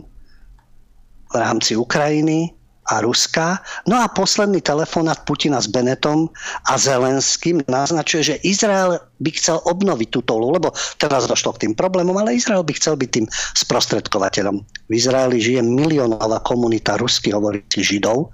[1.32, 2.55] v rámci Ukrajiny
[2.86, 3.60] a Ruska.
[3.90, 6.30] No a posledný telefonát Putina s Benetom
[6.70, 10.70] a Zelenským naznačuje, že Izrael by chcel obnoviť túto úlohu, lebo
[11.00, 13.26] teraz došlo k tým problémom, ale Izrael by chcel byť tým
[13.56, 14.60] sprostredkovateľom.
[14.62, 18.30] V Izraeli žije miliónová komunita ruských hovoricích Židov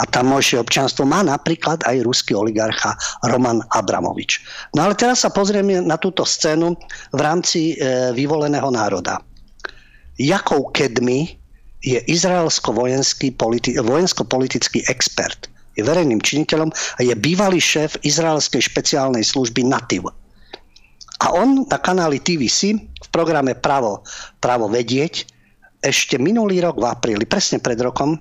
[0.00, 2.94] a tamojšie občanstvo má napríklad aj ruský oligarcha
[3.26, 4.40] Roman Abramovič.
[4.72, 6.78] No ale teraz sa pozrieme na túto scénu
[7.12, 9.20] v rámci e, vyvoleného národa.
[10.20, 11.39] Jakou Kedmi
[11.80, 15.48] je izraelsko-vojenský politi- vojensko-politický expert.
[15.78, 20.12] Je verejným činiteľom a je bývalý šéf izraelskej špeciálnej služby NATIV.
[21.20, 24.04] A on na kanáli TVC v programe Pravo,
[24.40, 25.28] Pravo vedieť
[25.80, 28.20] ešte minulý rok v apríli, presne pred rokom,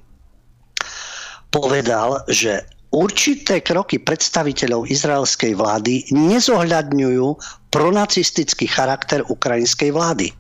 [1.52, 2.64] povedal, že
[2.96, 7.28] určité kroky predstaviteľov izraelskej vlády nezohľadňujú
[7.70, 10.32] pronacistický charakter ukrajinskej vlády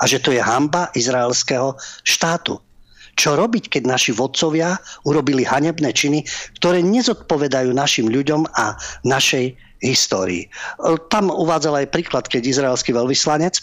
[0.00, 1.76] a že to je hamba izraelského
[2.06, 2.56] štátu.
[3.18, 6.22] Čo robiť, keď naši vodcovia urobili hanebné činy,
[6.62, 10.46] ktoré nezodpovedajú našim ľuďom a našej histórii.
[11.10, 13.58] Tam uvádzal aj príklad, keď izraelský veľvyslanec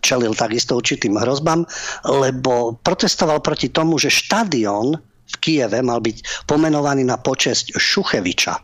[0.00, 1.66] čelil takisto určitým hrozbám,
[2.06, 4.96] lebo protestoval proti tomu, že štadión
[5.28, 8.54] v Kieve mal byť pomenovaný na počesť Šucheviča.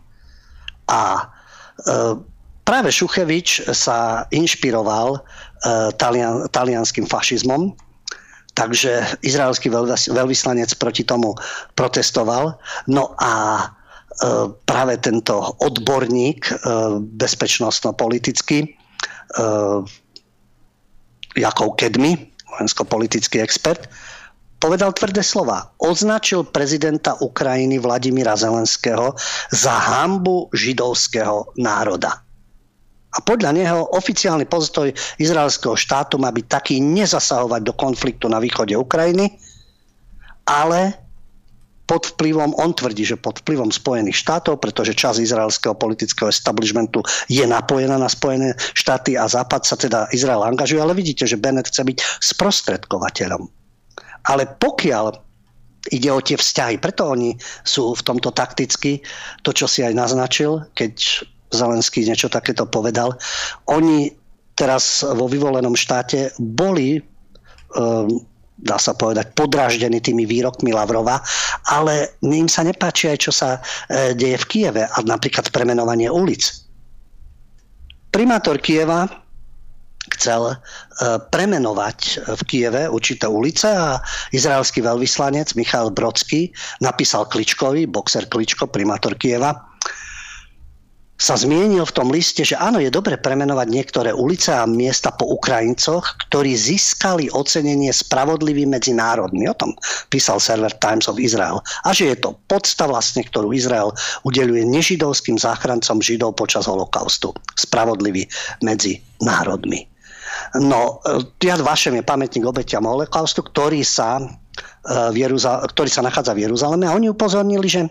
[0.88, 1.22] A e,
[2.64, 5.20] práve Šuchevič sa inšpiroval e,
[6.00, 7.76] talian, talianským fašizmom
[8.54, 9.66] Takže izraelský
[10.14, 11.34] veľvyslanec proti tomu
[11.74, 12.54] protestoval.
[12.86, 13.64] No a e,
[14.62, 16.54] práve tento odborník e,
[17.02, 18.68] bezpečnostno-politický e,
[21.34, 22.14] Jakov Kedmi,
[22.54, 23.90] vojensko-politický expert,
[24.64, 25.76] povedal tvrdé slova.
[25.82, 29.12] Označil prezidenta Ukrajiny Vladimíra Zelenského
[29.52, 32.23] za hambu židovského národa.
[33.14, 34.90] A podľa neho oficiálny postoj
[35.22, 39.38] izraelského štátu má byť taký nezasahovať do konfliktu na východe Ukrajiny,
[40.50, 41.04] ale
[41.84, 47.44] pod vplyvom, on tvrdí, že pod vplyvom Spojených štátov, pretože čas izraelského politického establishmentu je
[47.44, 51.84] napojená na Spojené štáty a Západ sa teda Izrael angažuje, ale vidíte, že Bennett chce
[51.84, 53.42] byť sprostredkovateľom.
[54.32, 55.12] Ale pokiaľ
[55.92, 57.36] ide o tie vzťahy, preto oni
[57.68, 59.04] sú v tomto takticky,
[59.44, 63.14] to, čo si aj naznačil, keď Zelenský niečo takéto povedal.
[63.70, 64.10] Oni
[64.58, 67.02] teraz vo vyvolenom štáte boli
[67.78, 68.10] um,
[68.64, 71.18] dá sa povedať, podráždení tými výrokmi Lavrova,
[71.68, 76.54] ale im sa nepáči aj, čo sa e, deje v Kieve a napríklad premenovanie ulic.
[78.14, 79.10] Primátor Kieva
[80.14, 80.56] chcel e,
[81.34, 83.98] premenovať v Kieve určité ulice a
[84.30, 89.73] izraelský veľvyslanec Michal Brodský napísal Kličkovi, boxer Kličko, primátor Kieva,
[91.14, 95.30] sa zmienil v tom liste, že áno, je dobre premenovať niektoré ulice a miesta po
[95.30, 99.46] Ukrajincoch, ktorí získali ocenenie spravodlivý medzi národmi.
[99.46, 99.78] O tom
[100.10, 101.62] písal server Times of Israel.
[101.86, 103.94] A že je to podsta vlastne, ktorú Izrael
[104.26, 107.30] udeluje nežidovským záchrancom Židov počas holokaustu.
[107.54, 108.26] Spravodlivý
[108.66, 109.86] medzi národmi.
[110.58, 110.98] No,
[111.38, 114.18] Tiad Vašem je pamätník obetiam holokaustu, ktorý sa,
[115.14, 117.86] Jeruzal- ktorý sa nachádza v Jeruzaleme a oni upozornili, že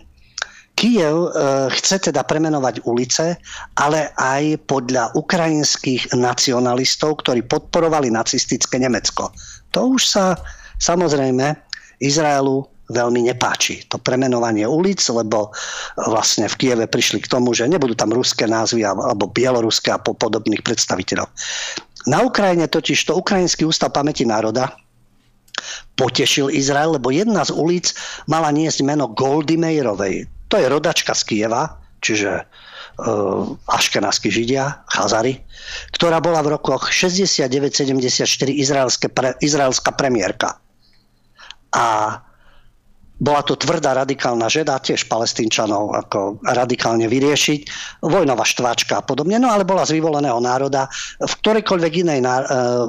[0.74, 1.30] Kiev e,
[1.70, 3.38] chce teda premenovať ulice,
[3.78, 9.30] ale aj podľa ukrajinských nacionalistov, ktorí podporovali nacistické Nemecko.
[9.70, 10.34] To už sa
[10.82, 11.54] samozrejme
[12.02, 13.86] Izraelu veľmi nepáči.
[13.88, 15.54] To premenovanie ulic, lebo
[15.96, 20.60] vlastne v Kieve prišli k tomu, že nebudú tam ruské názvy alebo bieloruské a podobných
[20.60, 21.30] predstaviteľov.
[22.04, 24.76] Na Ukrajine totiž to Ukrajinský ústav pamäti národa
[25.96, 27.96] potešil Izrael, lebo jedna z ulic
[28.28, 30.28] mala niesť meno Goldy Meirovej.
[30.54, 35.42] To je rodačka z Kieva, čiže uh, aškenánsky židia, chazary,
[35.90, 38.22] ktorá bola v rokoch 69-74
[39.10, 40.62] pre, izraelská premiérka.
[41.74, 42.22] A
[43.18, 47.60] bola to tvrdá radikálna žeda, tiež palestínčanov ako radikálne vyriešiť,
[48.06, 50.86] vojnová štváčka a podobne, no ale bola z vyvoleného národa.
[51.18, 52.30] V ktorejkoľvek inej, e,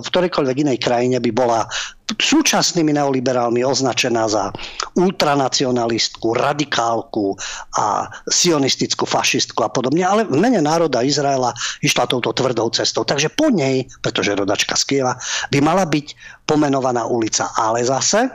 [0.01, 1.65] v ktorejkoľvek inej krajine by bola
[2.05, 4.53] súčasnými neoliberálmi označená za
[4.93, 7.33] ultranacionalistku, radikálku
[7.81, 11.49] a sionistickú fašistku a podobne, ale v mene národa Izraela
[11.81, 13.01] išla touto tvrdou cestou.
[13.01, 15.17] Takže po nej, pretože rodačka z Kieva,
[15.49, 16.13] by mala byť
[16.45, 17.49] pomenovaná ulica.
[17.57, 18.29] Ale zase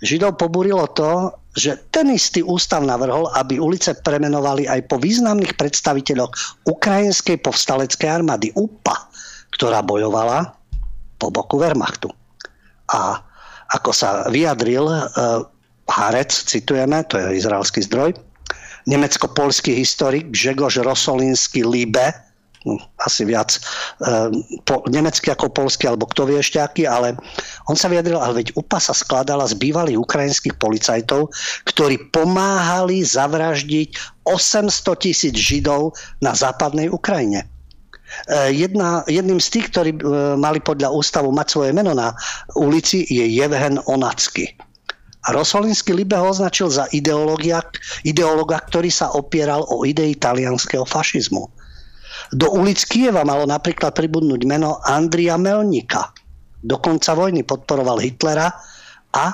[0.00, 6.64] Židov pobúrilo to, že ten istý ústav navrhol, aby ulice premenovali aj po významných predstaviteľoch
[6.64, 8.96] ukrajinskej povstaleckej armády UPA,
[9.52, 10.56] ktorá bojovala
[11.20, 12.08] po boku Wehrmachtu.
[12.90, 13.22] A
[13.70, 15.46] ako sa vyjadril uh,
[15.90, 18.14] Harec, citujeme, to je izraelský zdroj,
[18.86, 22.14] nemecko-polský historik Žegož Rosolinsky Libe
[22.64, 23.60] hm, asi viac e,
[24.64, 27.16] po, nemecký ako polský, alebo kto vie ešte aký, ale
[27.68, 31.28] on sa vyjadril, ale veď UPA sa skladala z bývalých ukrajinských policajtov,
[31.68, 35.92] ktorí pomáhali zavraždiť 800 tisíc Židov
[36.24, 37.44] na západnej Ukrajine.
[38.28, 40.00] E, jedna, jedným z tých, ktorí e,
[40.38, 42.14] mali podľa ústavu mať svoje meno na
[42.58, 44.50] ulici, je Jevhen Onacky.
[45.28, 47.60] A Libe ho označil za ideologa,
[48.08, 51.44] ideologa, ktorý sa opieral o idei talianského fašizmu.
[52.32, 56.08] Do ulic Kieva malo napríklad pribudnúť meno Andria Melnika.
[56.64, 58.48] Do konca vojny podporoval Hitlera
[59.12, 59.24] a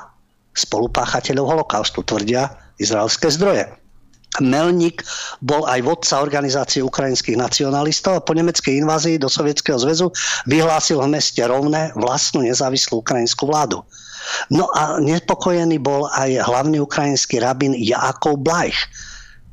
[0.56, 2.50] spolupáchateľov holokaustu, tvrdia
[2.80, 3.68] izraelské zdroje.
[4.40, 5.02] Melnik
[5.40, 10.12] bol aj vodca organizácie ukrajinských nacionalistov a po nemeckej invázii do Sovietskeho zväzu
[10.48, 13.80] vyhlásil v meste Rovné vlastnú nezávislú ukrajinskú vládu.
[14.50, 18.90] No a nepokojený bol aj hlavný ukrajinský rabín Jakov Blajch,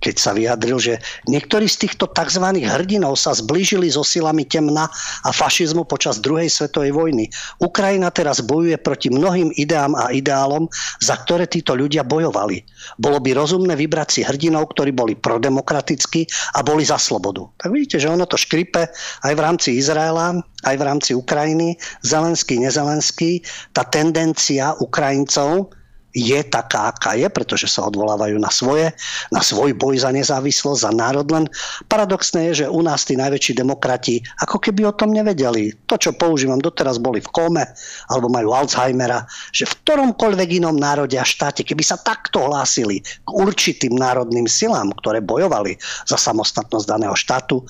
[0.03, 0.99] keď sa vyjadril, že
[1.31, 2.43] niektorí z týchto tzv.
[2.59, 4.91] hrdinov sa zblížili so silami temna
[5.23, 7.31] a fašizmu počas druhej svetovej vojny.
[7.63, 10.67] Ukrajina teraz bojuje proti mnohým ideám a ideálom,
[10.99, 12.59] za ktoré títo ľudia bojovali.
[12.99, 16.27] Bolo by rozumné vybrať si hrdinov, ktorí boli prodemokratickí
[16.59, 17.47] a boli za slobodu.
[17.63, 18.91] Tak vidíte, že ono to škripe
[19.23, 20.35] aj v rámci Izraela,
[20.67, 23.39] aj v rámci Ukrajiny, Zelenský, nezelenský,
[23.71, 25.71] tá tendencia Ukrajincov,
[26.13, 28.93] je taká, aká je, pretože sa odvolávajú na svoje,
[29.33, 31.25] na svoj boj za nezávislosť, za národ.
[31.25, 31.49] Len
[31.89, 35.73] paradoxné je, že u nás tí najväčší demokrati ako keby o tom nevedeli.
[35.89, 37.65] To, čo používam, doteraz boli v kome
[38.13, 43.29] alebo majú Alzheimera, že v ktoromkoľvek inom národe a štáte, keby sa takto hlásili k
[43.33, 47.65] určitým národným silám, ktoré bojovali za samostatnosť daného štátu,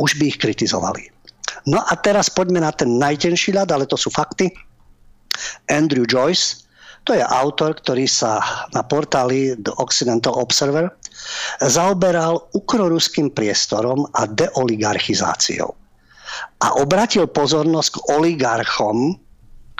[0.00, 1.12] už by ich kritizovali.
[1.68, 4.50] No a teraz poďme na ten najtenší ľad, ale to sú fakty.
[5.68, 6.61] Andrew Joyce,
[7.02, 8.38] to je autor, ktorý sa
[8.70, 10.86] na portáli The Occidental Observer
[11.58, 15.70] zaoberal ukroruským priestorom a deoligarchizáciou.
[16.62, 19.18] A obratil pozornosť k oligarchom,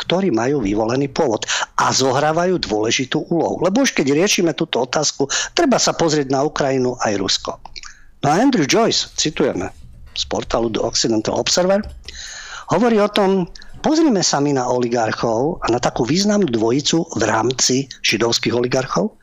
[0.02, 1.46] ktorí majú vyvolený pôvod
[1.78, 3.62] a zohrávajú dôležitú úlohu.
[3.62, 7.52] Lebo už keď riešime túto otázku, treba sa pozrieť na Ukrajinu aj Rusko.
[8.22, 9.70] No a Andrew Joyce, citujeme
[10.18, 11.82] z portálu The Occidental Observer,
[12.70, 13.46] hovorí o tom,
[13.82, 19.18] Pozrime sa my na oligarchov a na takú významnú dvojicu v rámci židovských oligarchov,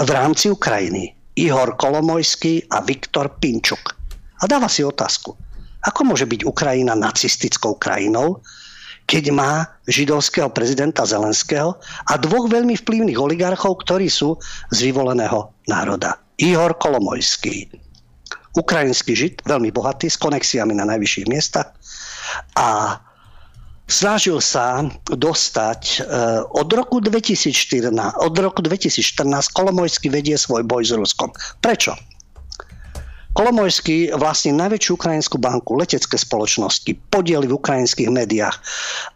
[0.00, 1.12] v rámci Ukrajiny.
[1.36, 3.92] Ihor Kolomojský a Viktor Pinčuk.
[4.40, 5.36] A dáva si otázku,
[5.84, 8.40] ako môže byť Ukrajina nacistickou krajinou,
[9.04, 11.76] keď má židovského prezidenta Zelenského
[12.08, 14.40] a dvoch veľmi vplyvných oligarchov, ktorí sú
[14.72, 16.16] z vyvoleného národa.
[16.40, 17.68] Ihor Kolomojský,
[18.56, 21.68] ukrajinský žid, veľmi bohatý, s konexiami na najvyšších miestach
[22.56, 22.96] a
[23.90, 30.94] snažil sa dostať eh, od roku 2014, od roku 2014 Kolomojský vedie svoj boj s
[30.94, 31.34] Ruskom.
[31.58, 31.98] Prečo?
[33.30, 38.58] Kolomojský vlastní najväčšiu ukrajinskú banku, letecké spoločnosti, podiely v ukrajinských médiách.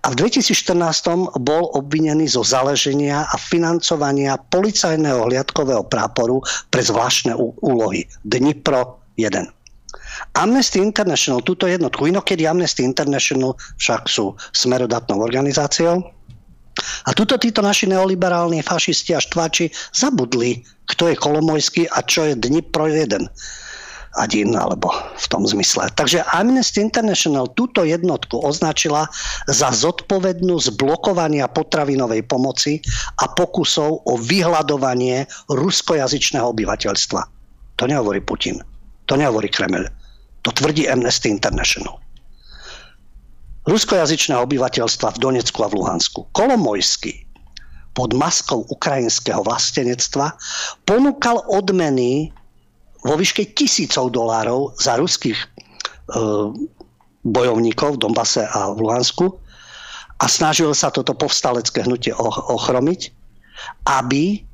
[0.06, 8.06] A v 2014 bol obvinený zo zaleženia a financovania policajného hliadkového práporu pre zvláštne úlohy.
[8.22, 9.63] Dnipro 1.
[10.34, 16.14] Amnesty International, túto jednotku, inokedy Amnesty International však sú smerodatnou organizáciou,
[17.06, 22.34] a tuto títo naši neoliberálni fašisti a štváči zabudli, kto je Kolomojský a čo je
[22.34, 23.14] Dnipro 1
[24.14, 25.90] Adin, alebo v tom zmysle.
[25.98, 29.10] Takže Amnesty International túto jednotku označila
[29.50, 32.78] za zodpovednú zblokovania potravinovej pomoci
[33.18, 37.20] a pokusov o vyhľadovanie ruskojazyčného obyvateľstva.
[37.74, 38.62] To nehovorí Putin.
[39.10, 39.90] To nehovorí Kreml.
[40.44, 41.98] To tvrdí Amnesty International.
[43.64, 46.28] Ruskojazyčné obyvateľstva v Donecku a v Luhansku.
[46.36, 47.24] Kolomojský
[47.96, 50.36] pod maskou ukrajinského vlastenectva
[50.84, 52.28] ponúkal odmeny
[53.00, 55.46] vo výške tisícov dolárov za ruských e,
[57.24, 59.26] bojovníkov v Donbase a v Luhansku
[60.20, 63.12] a snažil sa toto povstalecké hnutie ochromiť,
[63.88, 64.44] aby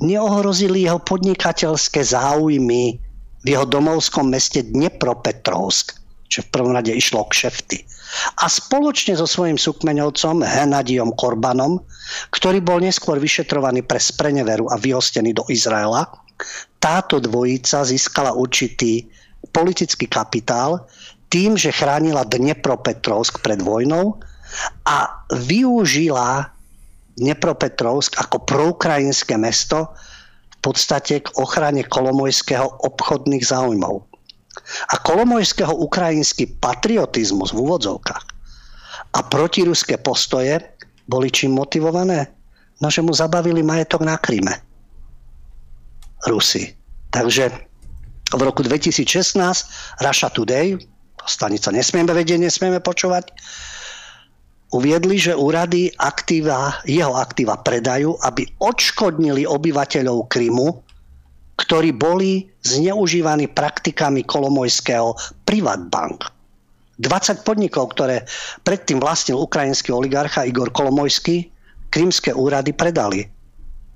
[0.00, 3.03] neohrozili jeho podnikateľské záujmy
[3.44, 5.94] v jeho domovskom meste Dnepropetrovsk,
[6.32, 7.78] čo v prvom rade išlo k šefty.
[8.40, 11.82] A spoločne so svojím súkmeňovcom Henadiom Korbanom,
[12.32, 16.08] ktorý bol neskôr vyšetrovaný pre spreneveru a vyhostený do Izraela,
[16.80, 19.06] táto dvojica získala určitý
[19.54, 20.84] politický kapitál
[21.30, 24.18] tým, že chránila Dnepropetrovsk pred vojnou
[24.86, 26.50] a využila
[27.14, 29.94] Dnepropetrovsk ako proukrajinské mesto
[30.64, 34.00] podstate k ochrane kolomojského obchodných záujmov.
[34.64, 38.24] A kolomojského ukrajinský patriotizmus v úvodzovkách
[39.14, 40.56] a protiruské postoje
[41.04, 42.32] boli čím motivované?
[42.80, 44.56] No, že mu zabavili majetok na Kryme.
[46.26, 46.72] Rusi.
[47.12, 47.52] Takže
[48.34, 49.36] v roku 2016
[50.00, 50.74] Russia Today,
[51.28, 53.30] stanica nesmieme vedieť, nesmieme počúvať,
[54.74, 60.82] uviedli, že úrady aktíva, jeho aktíva predajú, aby odškodnili obyvateľov Krymu,
[61.54, 65.14] ktorí boli zneužívaní praktikami kolomojského
[65.46, 66.26] Privatbank.
[66.98, 68.26] 20 podnikov, ktoré
[68.66, 71.50] predtým vlastnil ukrajinský oligarcha Igor Kolomojský,
[71.90, 73.26] krymské úrady predali.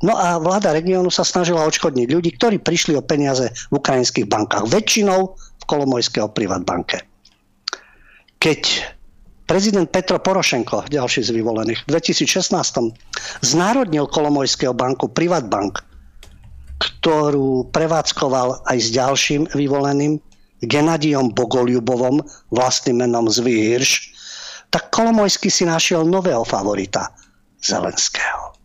[0.03, 4.71] No a vláda regiónu sa snažila odškodniť ľudí, ktorí prišli o peniaze v ukrajinských bankách.
[4.71, 7.03] Väčšinou v Kolomojského privatbanke.
[8.39, 8.63] Keď
[9.49, 12.53] prezident Petro Porošenko, ďalší z vyvolených, v 2016
[13.41, 15.81] znárodnil Kolomojského banku Privatbank,
[16.79, 20.21] ktorú prevádzkoval aj s ďalším vyvoleným,
[20.59, 22.21] Genadiom Bogoljubovom,
[22.53, 24.13] vlastným menom Zvý Hirš,
[24.69, 27.09] tak Kolomojský si našiel nového favorita,
[27.65, 28.59] Zelenského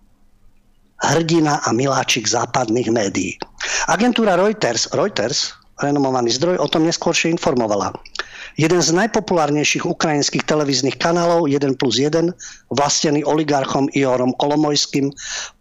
[1.03, 3.35] hrdina a miláčik západných médií.
[3.91, 5.51] Agentúra Reuters, Reuters,
[5.83, 7.91] renomovaný zdroj, o tom neskôršie informovala.
[8.53, 12.29] Jeden z najpopulárnejších ukrajinských televíznych kanálov 1 plus 1,
[12.69, 15.09] vlastený oligarchom Iorom Kolomojským,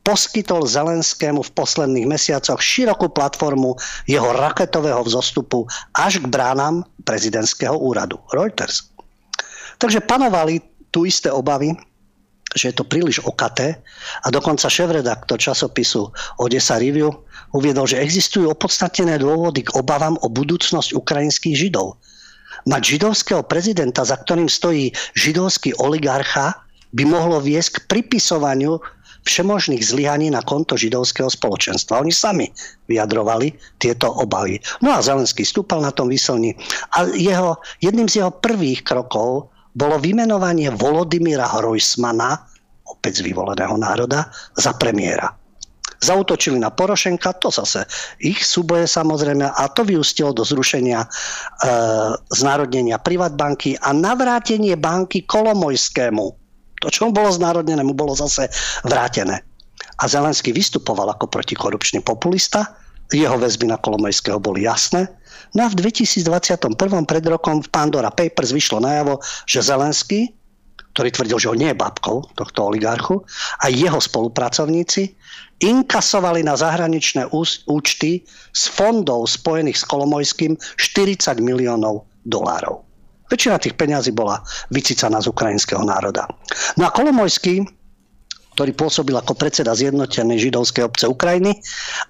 [0.04, 5.64] poskytol Zelenskému v posledných mesiacoch širokú platformu jeho raketového vzostupu
[5.96, 8.20] až k bránam prezidentského úradu.
[8.28, 8.92] Reuters.
[9.80, 10.60] Takže panovali
[10.92, 11.72] tu isté obavy,
[12.52, 13.80] že je to príliš okaté
[14.20, 17.08] a dokonca šéf-redaktor časopisu Odessa Review
[17.56, 21.96] uviedol, že existujú opodstatnené dôvody k obavám o budúcnosť ukrajinských židov.
[22.68, 26.54] Mať židovského prezidenta, za ktorým stojí židovský oligarcha,
[26.92, 28.78] by mohlo viesť k pripisovaniu
[29.22, 32.02] všemožných zlyhaní na konto židovského spoločenstva.
[32.02, 32.50] Oni sami
[32.90, 34.58] vyjadrovali tieto obavy.
[34.82, 36.58] No a Zelenský stúpal na tom výselni
[36.98, 42.44] a jeho, jedným z jeho prvých krokov bolo vymenovanie Volodymyra Hrojsmana,
[42.84, 45.32] opäť z vyvoleného národa, za premiéra.
[46.02, 47.86] Zautočili na Porošenka, to zase
[48.18, 51.08] ich súboje samozrejme a to vyústilo do zrušenia e,
[52.34, 56.26] znárodnenia Privatbanky a navrátenie banky Kolomojskému.
[56.82, 58.50] To, čo mu bolo znárodnené, mu bolo zase
[58.82, 59.46] vrátené.
[60.02, 62.74] A Zelenský vystupoval ako protikorupčný populista,
[63.14, 65.06] jeho väzby na Kolomojského boli jasné,
[65.52, 66.72] No a v 2021
[67.04, 70.32] pred rokom v Pandora Papers vyšlo najavo, že Zelenský,
[70.96, 73.20] ktorý tvrdil, že on nie je babkou tohto oligarchu,
[73.60, 75.12] a jeho spolupracovníci
[75.62, 77.30] inkasovali na zahraničné
[77.70, 82.82] účty z fondov spojených s Kolomojským 40 miliónov dolárov.
[83.30, 86.28] Väčšina tých peňazí bola vycicaná z ukrajinského národa.
[86.76, 87.64] No a Kolomojský,
[88.52, 91.56] ktorý pôsobil ako predseda zjednotenej židovskej obce Ukrajiny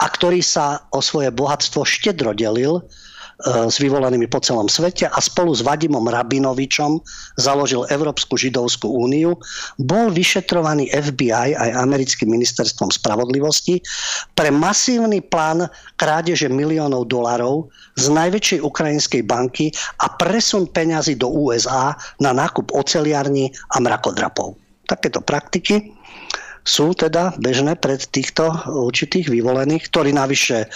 [0.03, 2.82] a ktorý sa o svoje bohatstvo štedro delil
[3.43, 7.03] s vyvolenými po celom svete a spolu s Vadimom Rabinovičom
[7.41, 9.35] založil Európsku židovskú úniu,
[9.83, 13.83] bol vyšetrovaný FBI aj americkým ministerstvom spravodlivosti
[14.39, 15.66] pre masívny plán
[15.99, 23.51] krádeže miliónov dolarov z najväčšej ukrajinskej banky a presun peňazí do USA na nákup oceliarní
[23.74, 24.55] a mrakodrapov.
[24.87, 26.01] Takéto praktiky
[26.63, 30.69] sú teda bežné pred týchto určitých vyvolených, ktorí navyše e,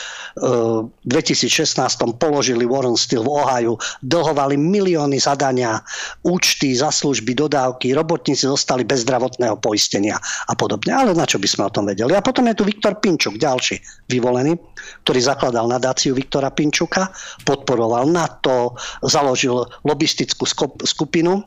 [0.83, 1.79] v 2016
[2.19, 5.79] položili Warren Steel v Ohio, dlhovali milióny zadania,
[6.27, 10.19] účty za služby, dodávky, robotníci zostali bez zdravotného poistenia
[10.51, 10.91] a podobne.
[10.91, 12.19] Ale na čo by sme o tom vedeli?
[12.19, 13.79] A potom je tu Viktor Pinčuk, ďalší
[14.11, 14.59] vyvolený,
[15.07, 17.15] ktorý zakladal nadáciu Viktora Pinčuka,
[17.47, 18.75] podporoval NATO,
[19.07, 20.43] založil lobistickú
[20.83, 21.47] skupinu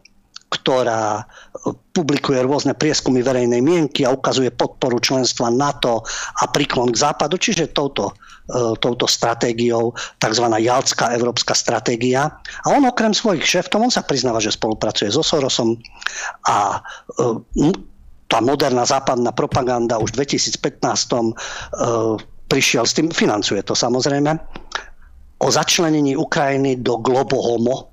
[0.50, 1.24] ktorá e,
[1.94, 6.02] publikuje rôzne prieskumy verejnej mienky a ukazuje podporu členstva NATO
[6.42, 8.18] a príklon k západu, čiže touto,
[8.50, 10.46] e, touto stratégiou, tzv.
[10.58, 12.28] jalská európska stratégia.
[12.66, 15.78] A on okrem svojich šéftov, on sa priznáva, že spolupracuje so Sorosom
[16.50, 16.82] a
[17.18, 17.70] e,
[18.30, 21.34] tá moderná západná propaganda už v 2015
[22.46, 24.38] prišiel s tým, financuje to samozrejme,
[25.40, 27.89] o začlenení Ukrajiny do Globohomo,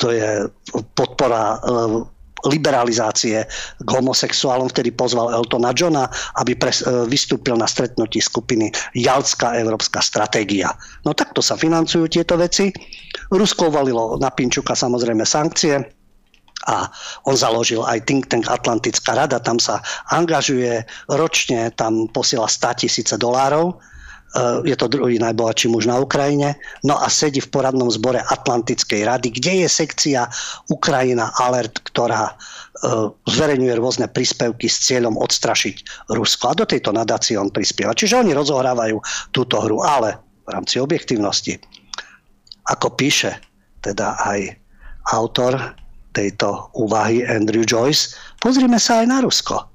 [0.00, 0.48] to je
[0.96, 3.44] podpora eh, liberalizácie
[3.84, 6.08] k homosexuálom, vtedy pozval Eltona Johna,
[6.40, 10.72] aby pres, eh, vystúpil na stretnutí skupiny Jalská európska stratégia.
[11.04, 12.72] No takto sa financujú tieto veci.
[13.28, 16.00] Rusko uvalilo na Pinčuka samozrejme sankcie,
[16.68, 16.92] a
[17.24, 19.80] on založil aj think tank Atlantická rada, tam sa
[20.12, 23.80] angažuje ročne, tam posiela 100 tisíce dolárov
[24.62, 26.54] je to druhý najbohatší muž na Ukrajine,
[26.86, 30.30] no a sedí v poradnom zbore Atlantickej rady, kde je sekcia
[30.70, 32.36] Ukrajina Alert, ktorá eh,
[33.10, 36.44] zverejňuje rôzne príspevky s cieľom odstrašiť Rusko.
[36.46, 37.90] A do tejto nadácie on prispieva.
[37.90, 39.02] Čiže oni rozohrávajú
[39.34, 40.14] túto hru, ale
[40.46, 41.58] v rámci objektivnosti,
[42.70, 43.34] ako píše
[43.82, 44.54] teda aj
[45.10, 45.58] autor
[46.14, 49.70] tejto úvahy Andrew Joyce, pozrime sa aj na Rusko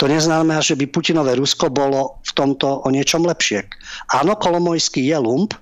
[0.00, 3.66] to neznamená, že by Putinové Rusko bolo v tomto o niečom lepšie.
[4.14, 5.58] Áno, Kolomojský je lump,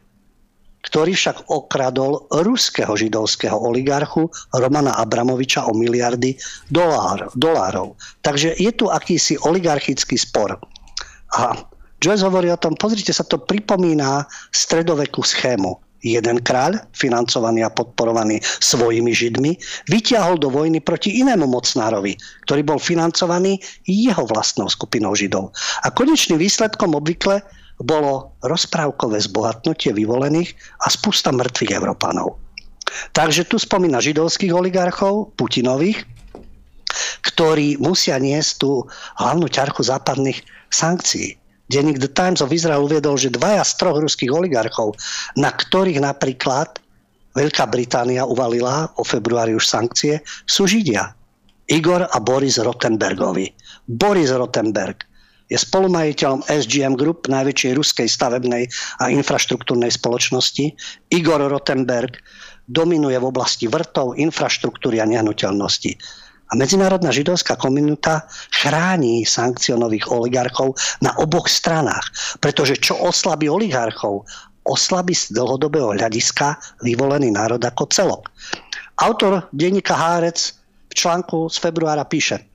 [0.85, 6.39] ktorý však okradol ruského židovského oligarchu Romana Abramoviča o miliardy
[6.71, 7.99] dolár, dolárov.
[8.23, 10.57] Takže je tu akýsi oligarchický spor.
[11.37, 11.57] A
[11.99, 15.77] Joyce hovorí o tom, pozrite sa, to pripomína stredovekú schému.
[16.05, 19.59] Jeden kráľ, financovaný a podporovaný svojimi židmi,
[19.91, 22.15] vyťahol do vojny proti inému mocnárovi,
[22.47, 25.51] ktorý bol financovaný jeho vlastnou skupinou židov.
[25.83, 27.43] A konečným výsledkom obvykle
[27.83, 32.39] bolo rozprávkové zbohatnutie vyvolených a spústa mŕtvych Európanov.
[33.15, 36.03] Takže tu spomína židovských oligarchov, Putinových,
[37.23, 38.71] ktorí musia niesť tú
[39.21, 40.43] hlavnú ťarchu západných
[40.73, 41.39] sankcií.
[41.69, 44.97] Denník The Times of Israel uviedol, že dvaja z troch ruských oligarchov,
[45.37, 46.81] na ktorých napríklad
[47.37, 51.15] Veľká Británia uvalila o februári už sankcie, sú Židia.
[51.69, 53.53] Igor a Boris Rottenbergovi.
[53.87, 55.05] Boris Rottenberg
[55.53, 58.67] je spolumajiteľom SGM Group, najväčšej ruskej stavebnej
[59.01, 60.73] a infraštruktúrnej spoločnosti.
[61.13, 62.19] Igor Rottenberg
[62.69, 65.95] dominuje v oblasti vrtov, infraštruktúry a nehnuteľnosti.
[66.49, 70.75] A medzinárodná židovská komunita chráni sankcionových oligarchov
[71.05, 72.09] na oboch stranách.
[72.41, 74.25] Pretože čo oslabí oligarchov,
[74.65, 78.23] oslabí z dlhodobého hľadiska vyvolený národ ako celok.
[78.99, 80.57] Autor denníka Hárec
[80.89, 82.41] v článku z februára píše–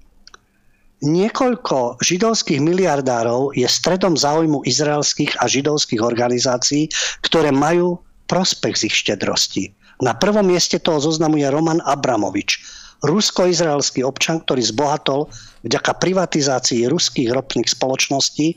[1.03, 6.87] Niekoľko židovských miliardárov je stredom záujmu izraelských a židovských organizácií,
[7.19, 7.99] ktoré majú
[8.31, 9.75] prospech z ich štedrosti.
[9.99, 12.63] Na prvom mieste toho zoznamu je Roman Abramovič,
[13.03, 15.27] rusko-izraelský občan, ktorý zbohatol
[15.67, 18.55] vďaka privatizácii ruských ropných spoločností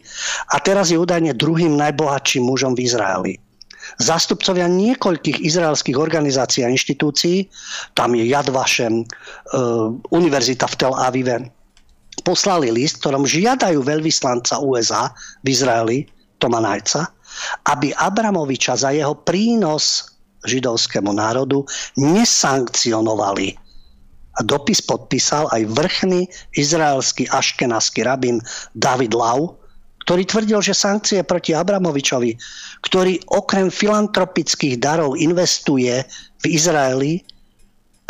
[0.54, 3.32] a teraz je údajne druhým najbohatším mužom v Izraeli.
[4.02, 7.46] Zástupcovia niekoľkých izraelských organizácií a inštitúcií,
[7.94, 9.04] tam je Yad Vashem, e,
[10.10, 11.36] Univerzita v Tel Avive,
[12.26, 15.14] poslali list, ktorom žiadajú veľvyslanca USA
[15.46, 15.98] v Izraeli,
[16.42, 17.06] Toma Najca,
[17.70, 21.62] aby Abramoviča za jeho prínos židovskému národu
[21.98, 23.65] nesankcionovali.
[24.36, 28.40] A dopis podpísal aj vrchný izraelský aškenasky rabin
[28.76, 29.56] David Lau,
[30.06, 32.38] ktorý tvrdil, že sankcie proti Abramovičovi,
[32.86, 36.04] ktorý okrem filantropických darov investuje
[36.40, 37.26] v Izraeli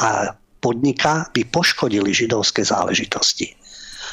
[0.03, 3.57] a podniká, by poškodili židovské záležitosti.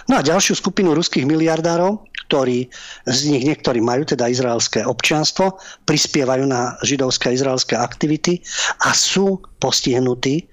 [0.07, 2.71] No a ďalšiu skupinu ruských miliardárov, ktorí
[3.07, 8.39] z nich niektorí majú teda izraelské občianstvo, prispievajú na židovské a izraelské aktivity
[8.83, 10.47] a sú postihnutí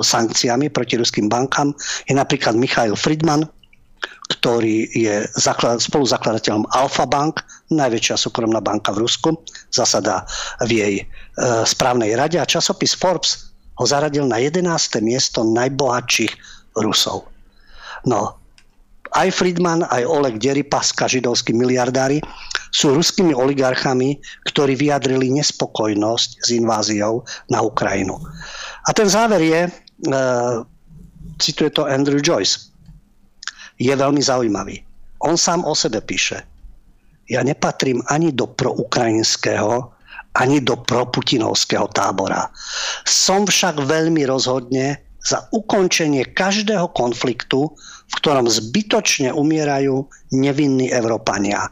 [0.00, 1.74] sankciami proti ruským bankám.
[2.06, 3.46] Je napríklad Michail Friedman,
[4.30, 5.26] ktorý je
[5.82, 7.42] spoluzakladateľom Alfa Bank,
[7.74, 9.34] najväčšia súkromná banka v Rusku,
[9.74, 10.22] zasada
[10.64, 11.04] v jej e,
[11.66, 14.66] správnej rade a časopis Forbes ho zaradil na 11.
[15.02, 16.32] miesto najbohatších
[16.78, 17.26] Rusov.
[18.06, 18.39] No,
[19.16, 22.22] aj Friedman, aj Oleg Deripaska, židovskí miliardári,
[22.70, 28.14] sú ruskými oligarchami, ktorí vyjadrili nespokojnosť s inváziou na Ukrajinu.
[28.86, 29.70] A ten záver je, e,
[31.42, 32.70] cituje to Andrew Joyce,
[33.80, 34.86] je veľmi zaujímavý.
[35.26, 36.46] On sám o sebe píše,
[37.30, 39.90] ja nepatrím ani do proukrajinského,
[40.34, 42.50] ani do proputinovského tábora.
[43.06, 47.70] Som však veľmi rozhodne za ukončenie každého konfliktu,
[48.10, 50.02] v ktorom zbytočne umierajú
[50.34, 51.70] nevinní Európania.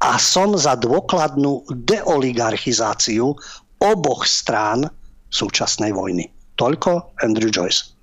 [0.00, 3.36] A som za dôkladnú deoligarchizáciu
[3.78, 4.88] oboch strán
[5.28, 6.30] súčasnej vojny.
[6.56, 7.93] Toľko Andrew Joyce.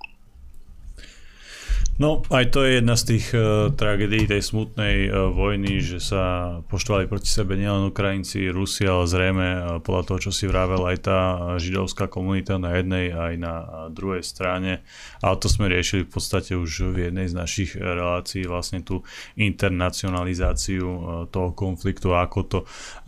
[2.00, 6.24] No, aj to je jedna z tých uh, tragédií tej smutnej uh, vojny, že sa
[6.72, 10.98] poštovali proti sebe nielen Ukrajinci, Rusi, ale zrejme uh, podľa toho, čo si vravel, aj
[11.04, 11.18] tá
[11.60, 14.80] židovská komunita na jednej aj na uh, druhej strane.
[15.20, 19.04] A to sme riešili v podstate už v jednej z našich relácií, vlastne tú
[19.36, 20.84] internacionalizáciu
[21.28, 22.58] toho konfliktu, ako to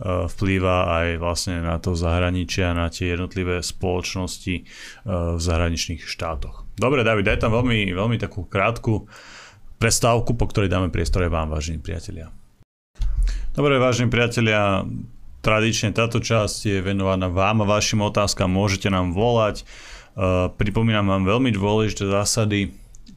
[0.05, 4.55] vplýva aj vlastne na to zahraničia, na tie jednotlivé spoločnosti
[5.09, 6.64] v zahraničných štátoch.
[6.75, 9.07] Dobre, David, daj tam veľmi, veľmi takú krátku
[9.79, 12.31] prestávku, po ktorej dáme priestor aj vám, vážení priatelia.
[13.55, 14.83] Dobre, vážení priatelia,
[15.39, 19.63] tradične táto časť je venovaná vám a vašim otázkam, môžete nám volať.
[20.15, 22.71] Uh, pripomínam vám veľmi dôležité zásady,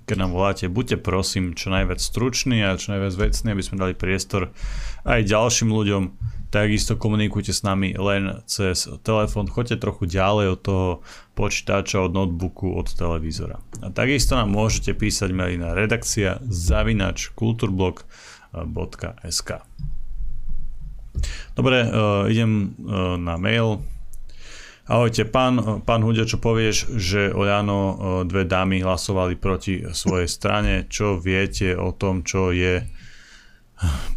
[0.09, 3.93] keď nám voláte, buďte prosím čo najviac struční a čo najviac vecní, aby sme dali
[3.93, 4.49] priestor
[5.05, 6.03] aj ďalším ľuďom
[6.49, 11.05] Takisto komunikujte s nami len cez telefón, choďte trochu ďalej od toho
[11.37, 13.61] počítača, od notebooku, od televízora.
[13.85, 19.51] A takisto nám môžete písať maily na redakcia zavinač kulturblog.sk
[21.53, 23.85] Dobre, uh, idem uh, na mail.
[24.89, 30.89] Ahojte, pán, pán Hudia, čo povieš, že uh, dve dámy hlasovali proti svojej strane?
[30.89, 32.89] Čo viete o tom, čo je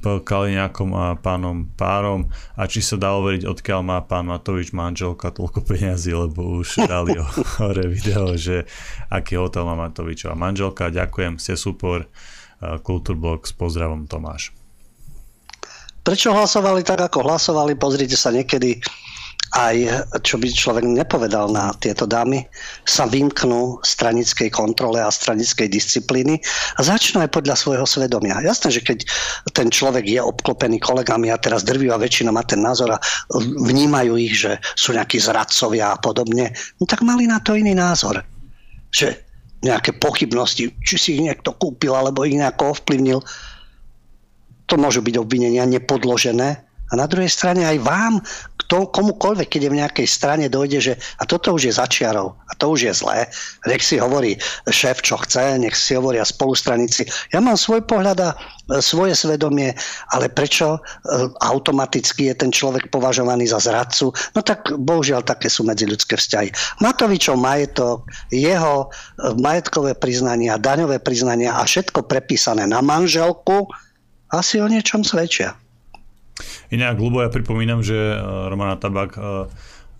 [0.01, 5.59] Kaliňákom a pánom Párom a či sa dá overiť, odkiaľ má pán Matovič manželka toľko
[5.67, 7.19] peniazy, lebo už dali
[7.59, 8.63] hore video, že
[9.11, 10.87] aký hotel má Matovičová manželka.
[10.87, 12.07] Ďakujem, ste super.
[12.61, 14.55] Kultúrblok s pozdravom Tomáš.
[16.01, 17.75] Prečo hlasovali tak, ako hlasovali?
[17.75, 18.81] Pozrite sa niekedy
[19.51, 22.47] aj, čo by človek nepovedal na tieto dámy,
[22.87, 26.39] sa vymknú stranickej kontrole a stranickej disciplíny
[26.75, 28.39] a začnú aj podľa svojho svedomia.
[28.39, 29.03] Jasné, že keď
[29.51, 33.01] ten človek je obklopený kolegami a teraz drvivá väčšina má ten názor a
[33.59, 38.23] vnímajú ich, že sú nejakí zradcovia a podobne, no tak mali na to iný názor.
[38.95, 39.19] Že
[39.67, 43.19] nejaké pochybnosti, či si ich niekto kúpil alebo ich nejako ovplyvnil,
[44.71, 48.19] to môžu byť obvinenia nepodložené, a na druhej strane aj vám,
[48.71, 52.51] kto, komukoľvek, keď je v nejakej strane, dojde, že a toto už je začiarov a
[52.55, 53.27] to už je zlé.
[53.67, 57.03] Nech si hovorí šéf, čo chce, nech si hovoria spolustranici.
[57.35, 59.75] Ja mám svoj pohľad a e, svoje svedomie,
[60.15, 60.87] ale prečo e,
[61.43, 64.15] automaticky je ten človek považovaný za zradcu?
[64.31, 66.79] No tak bohužiaľ také sú medziľudské vzťahy.
[66.79, 73.67] Matovičov majetok, jeho e, majetkové priznania, daňové priznania a všetko prepísané na manželku
[74.31, 75.59] asi o niečom svedčia.
[76.71, 78.15] Inak, Lubo, ja pripomínam, že e,
[78.49, 79.21] Romana Tabak e,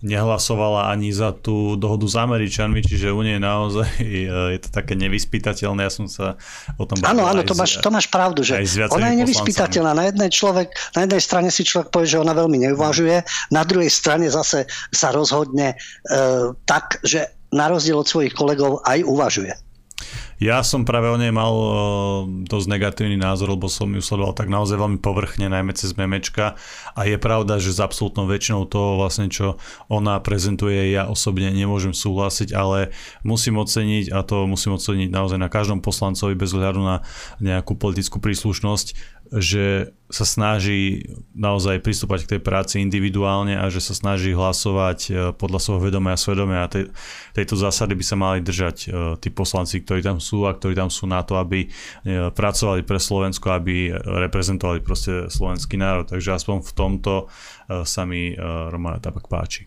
[0.02, 4.26] nehlasovala ani za tú dohodu s Američanmi, čiže u nej naozaj e,
[4.58, 5.86] je to také nevyspytateľné.
[5.86, 6.34] Ja som sa
[6.74, 8.58] o tom Áno, áno, to máš, to máš pravdu, že
[8.90, 9.94] ona je nevyspytateľná.
[9.94, 13.22] Na jednej, človek, na jednej strane si človek povie, že ona veľmi neuvažuje,
[13.54, 16.10] na druhej strane zase sa rozhodne e,
[16.66, 19.54] tak, že na rozdiel od svojich kolegov aj uvažuje.
[20.42, 21.54] Ja som práve o nej mal
[22.50, 26.58] dosť negatívny názor, lebo som ju sledoval tak naozaj veľmi povrchne, najmä cez memečka.
[26.98, 31.94] A je pravda, že s absolútnou väčšinou toho vlastne, čo ona prezentuje, ja osobne nemôžem
[31.94, 32.90] súhlasiť, ale
[33.22, 37.06] musím oceniť a to musím oceniť naozaj na každom poslancovi bez ohľadu na
[37.38, 43.96] nejakú politickú príslušnosť, že sa snaží naozaj pristúpať k tej práci individuálne a že sa
[43.96, 46.92] snaží hlasovať e, podľa svojho vedomia a svedomia a tej,
[47.32, 50.92] tejto zásady by sa mali držať e, tí poslanci, ktorí tam sú a ktorí tam
[50.92, 51.68] sú na to, aby e,
[52.28, 56.04] pracovali pre Slovensko, aby reprezentovali proste slovenský národ.
[56.04, 57.12] Takže aspoň v tomto
[57.88, 58.36] sa mi
[58.68, 59.64] Romana Tabak páči.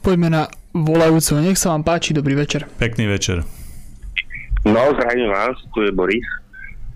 [0.00, 0.42] Poďme na
[0.72, 1.36] volajúcu.
[1.44, 2.16] Nech sa vám páči.
[2.16, 2.64] Dobrý večer.
[2.80, 3.44] Pekný večer.
[4.64, 5.56] No, zdravím vás.
[5.74, 6.24] Tu je Boris.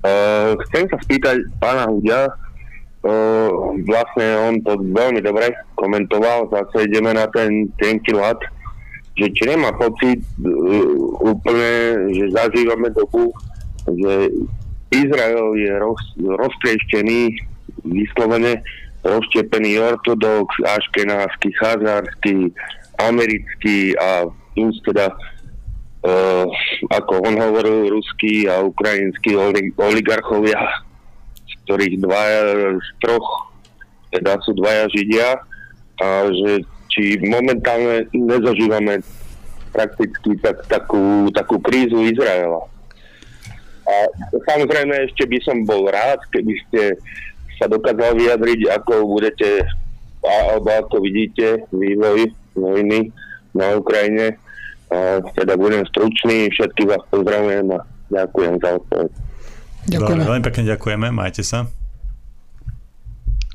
[0.03, 3.51] Uh, chcem sa spýtať pána Hudia, uh,
[3.87, 8.39] vlastne on to veľmi dobre komentoval, zase ideme na ten tenký lat,
[9.15, 10.93] že či nemá pocit uh,
[11.23, 11.71] úplne,
[12.19, 13.31] že zažívame dobu,
[13.87, 14.35] že
[14.91, 17.39] Izrael je roz, roztrieštený,
[17.87, 18.59] vyslovene
[19.03, 22.55] rozštepený ortodox, aškenársky, chazársky,
[23.03, 25.11] americký a plus teda
[26.07, 26.47] uh,
[26.91, 29.35] ako on hovoril, ruskí a ukrajinskí
[29.79, 30.61] oligarchovia,
[31.47, 32.43] z ktorých dvaja,
[32.79, 33.29] z troch,
[34.13, 35.29] teda sú dvaja židia,
[36.03, 39.01] a že či momentálne nezažívame
[39.73, 42.69] prakticky tak, takú, takú krízu Izraela.
[43.83, 43.95] A
[44.53, 46.83] samozrejme ešte by som bol rád, keby ste
[47.57, 49.65] sa dokázali vyjadriť, ako budete
[50.23, 53.11] alebo ako vidíte vývoj vojny
[53.57, 54.39] na Ukrajine
[55.36, 57.80] teda budem stručný, všetkých vás pozdravujem a
[58.12, 59.11] ďakujem za odpoveď.
[59.82, 60.22] Ďakujeme.
[60.22, 61.66] veľmi pekne ďakujeme, majte sa.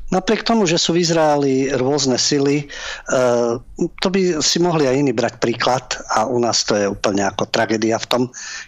[0.08, 5.12] Napriek tomu, že sú v Izraeli rôzne sily, eh, to by si mohli aj iní
[5.12, 5.84] brať príklad
[6.16, 8.22] a u nás to je úplne ako tragédia v tom,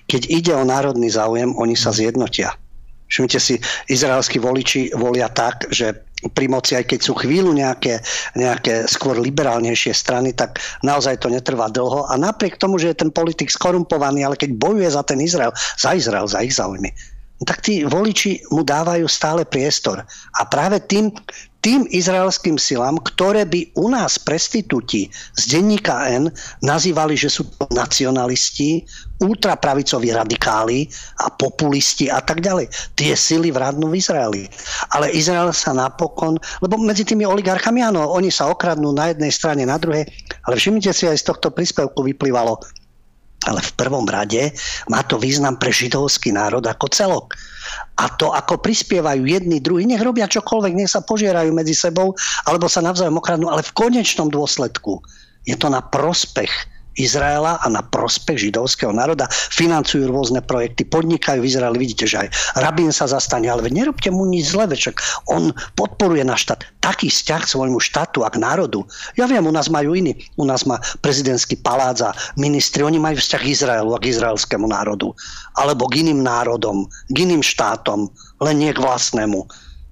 [0.04, 2.52] keď ide o národný záujem, oni sa zjednotia.
[3.08, 3.58] Všimnite si,
[3.90, 6.06] izraelskí voliči volia tak, že
[6.36, 8.04] pri moci, aj keď sú chvíľu nejaké,
[8.36, 12.04] nejaké skôr liberálnejšie strany, tak naozaj to netrvá dlho.
[12.12, 15.96] A napriek tomu, že je ten politik skorumpovaný, ale keď bojuje za ten Izrael, za
[15.96, 16.92] Izrael, za ich záujmy,
[17.48, 20.04] tak tí voliči mu dávajú stále priestor.
[20.36, 21.08] A práve tým,
[21.60, 26.32] tým izraelským silám, ktoré by u nás prestitúti z denníka N
[26.64, 28.80] nazývali, že sú to nacionalisti,
[29.20, 30.88] ultrapravicoví radikáli
[31.20, 32.72] a populisti a tak ďalej.
[32.96, 34.42] Tie sily vrádnu v Izraeli.
[34.96, 39.68] Ale Izrael sa napokon, lebo medzi tými oligarchami, áno, oni sa okradnú na jednej strane,
[39.68, 40.08] na druhej,
[40.48, 42.56] ale všimnite si, aj z tohto príspevku vyplývalo,
[43.48, 44.52] ale v prvom rade
[44.92, 47.26] má to význam pre židovský národ ako celok.
[47.96, 52.12] A to, ako prispievajú jedni, druhí, nech robia čokoľvek, nech sa požierajú medzi sebou,
[52.44, 55.00] alebo sa navzájom okradnú, ale v konečnom dôsledku
[55.48, 56.52] je to na prospech
[57.04, 59.28] Izraela a na prospech židovského národa.
[59.30, 61.76] Financujú rôzne projekty, podnikajú v Izraeli.
[61.80, 62.28] Vidíte, že aj
[62.60, 65.00] Rabín sa zastane, ale nerobte mu nič zle, však
[65.32, 66.60] on podporuje náš štát.
[66.80, 68.84] Taký vzťah k svojmu štátu a k národu.
[69.16, 70.16] Ja viem, u nás majú iný.
[70.36, 72.84] U nás má prezidentský palác a ministri.
[72.84, 75.12] Oni majú vzťah k Izraelu a k izraelskému národu.
[75.56, 78.08] Alebo k iným národom, k iným štátom,
[78.40, 79.44] len nie k vlastnému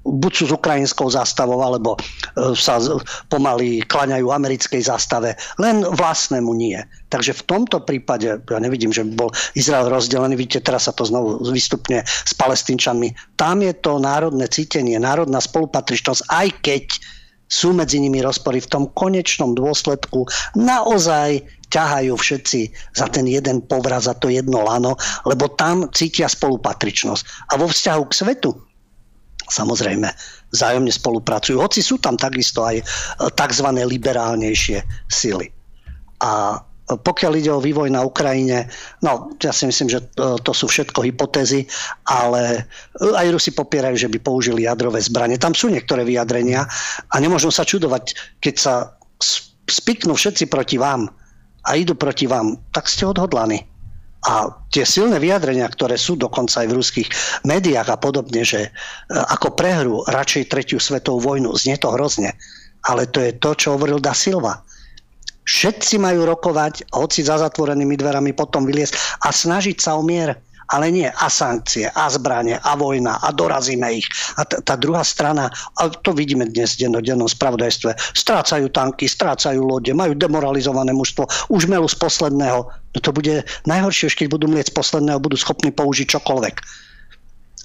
[0.09, 2.81] buď sú s ukrajinskou zástavou, alebo e, sa
[3.29, 6.81] pomaly klaňajú americkej zástave, len vlastnému nie.
[7.09, 11.05] Takže v tomto prípade, ja nevidím, že by bol Izrael rozdelený, vidíte, teraz sa to
[11.05, 13.13] znovu vystupne s palestínčanmi.
[13.37, 16.85] Tam je to národné cítenie, národná spolupatričnosť, aj keď
[17.49, 21.41] sú medzi nimi rozpory v tom konečnom dôsledku naozaj
[21.73, 22.61] ťahajú všetci
[22.97, 27.53] za ten jeden povraz, za to jedno lano, lebo tam cítia spolupatričnosť.
[27.53, 28.51] A vo vzťahu k svetu,
[29.49, 30.09] samozrejme
[30.53, 31.61] vzájomne spolupracujú.
[31.61, 32.85] Hoci sú tam takisto aj e,
[33.33, 33.69] tzv.
[33.73, 35.49] liberálnejšie sily.
[36.25, 38.73] A pokiaľ ide o vývoj na Ukrajine,
[39.05, 41.69] no ja si myslím, že to, to sú všetko hypotézy,
[42.09, 42.65] ale
[42.97, 45.37] aj Rusi popierajú, že by použili jadrové zbranie.
[45.37, 46.65] Tam sú niektoré vyjadrenia
[47.13, 48.75] a nemôžno sa čudovať, keď sa
[49.69, 51.13] spiknú všetci proti vám
[51.69, 53.69] a idú proti vám, tak ste odhodlaní.
[54.27, 57.09] A tie silné vyjadrenia, ktoré sú dokonca aj v ruských
[57.47, 58.71] médiách a podobne, že e,
[59.15, 62.35] ako prehru radšej tretiu svetovú vojnu, znie to hrozne,
[62.91, 64.59] ale to je to, čo hovoril Da Silva.
[65.49, 70.37] Všetci majú rokovať, hoci za zatvorenými dverami potom vyliesť a snažiť sa o mier
[70.69, 74.09] ale nie a sankcie, a zbranie, a vojna, a dorazíme ich.
[74.37, 75.49] A t- tá druhá strana,
[75.81, 81.69] a to vidíme dnes v dennodennom spravodajstve, strácajú tanky, strácajú lode, majú demoralizované mužstvo, už
[81.69, 82.69] melú z posledného.
[82.69, 86.57] No to bude najhoršie, keď budú mlieť z posledného, budú schopní použiť čokoľvek.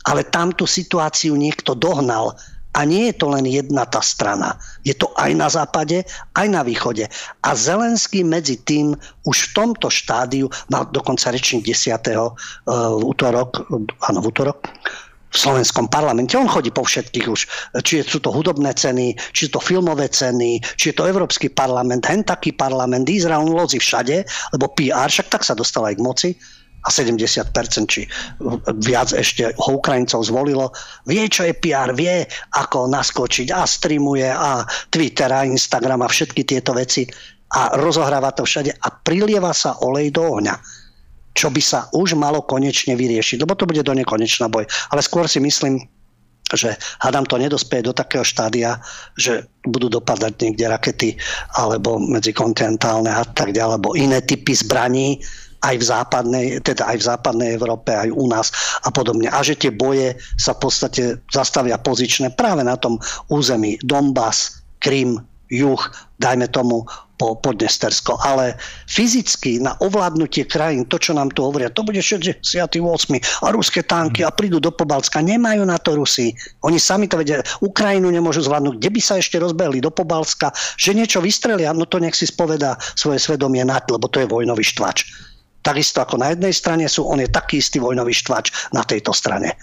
[0.03, 2.35] Ale tam tú situáciu niekto dohnal
[2.73, 4.57] a nie je to len jedna tá strana.
[4.81, 6.01] Je to aj na západe,
[6.33, 7.05] aj na východe.
[7.45, 8.97] A Zelenský medzi tým
[9.29, 11.93] už v tomto štádiu, mal dokonca rečník 10.
[12.17, 12.33] Uh,
[12.97, 13.69] v útorok,
[14.09, 14.65] áno, v útorok,
[15.33, 16.37] v slovenskom parlamente.
[16.37, 17.41] On chodí po všetkých už.
[17.81, 22.05] Či sú to hudobné ceny, či sú to filmové ceny, či je to Európsky parlament,
[22.05, 24.21] hen taký parlament, Izrael, lozi všade,
[24.53, 26.29] lebo PR, však tak sa dostal aj k moci
[26.83, 27.47] a 70%
[27.87, 28.03] či
[28.83, 30.75] viac ešte ho Ukrajincov zvolilo,
[31.07, 32.27] vie, čo je PR, vie,
[32.59, 37.07] ako naskočiť a streamuje a Twitter a Instagram a všetky tieto veci
[37.53, 40.83] a rozohráva to všade a prilieva sa olej do ohňa
[41.33, 44.69] čo by sa už malo konečne vyriešiť, lebo to bude do nekonečná boj.
[44.93, 45.81] Ale skôr si myslím,
[46.53, 48.77] že hádam to nedospeje do takého štádia,
[49.17, 51.09] že budú dopadať niekde rakety
[51.57, 55.17] alebo medzikontinentálne a tak ďalej, alebo iné typy zbraní,
[55.63, 58.51] aj v západnej, teda aj v západnej Európe, aj u nás
[58.83, 59.31] a podobne.
[59.31, 62.99] A že tie boje sa v podstate zastavia pozičné práve na tom
[63.31, 65.79] území Donbass, Krym, juh,
[66.19, 66.83] dajme tomu
[67.15, 68.19] po Podnestersko.
[68.25, 68.59] Ale
[68.89, 72.43] fyzicky na ovládnutie krajín, to, čo nám tu hovoria, to bude 68.
[73.45, 75.23] a ruské tanky a prídu do Pobalska.
[75.23, 76.33] Nemajú na to Rusi.
[76.65, 77.39] Oni sami to vedia.
[77.63, 78.75] Ukrajinu nemôžu zvládnuť.
[78.81, 82.75] Kde by sa ešte rozbehli do Pobalska, že niečo vystrelia, no to nech si spovedá
[82.97, 85.31] svoje svedomie nad, lebo to je vojnový štvač.
[85.63, 89.55] Takisto ako na jednej strane sú, on je taký istý vojnový štvač na tejto strane.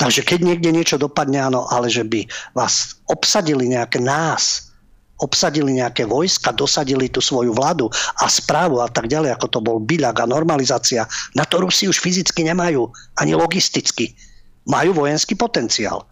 [0.00, 2.24] Takže keď niekde niečo dopadne, áno, ale že by
[2.56, 4.72] vás obsadili nejaké nás,
[5.20, 7.88] obsadili nejaké vojska, dosadili tú svoju vládu
[8.20, 12.00] a správu a tak ďalej, ako to bol byľak a normalizácia, na to Rusi už
[12.00, 12.88] fyzicky nemajú,
[13.20, 14.12] ani logisticky.
[14.66, 16.04] Majú vojenský potenciál.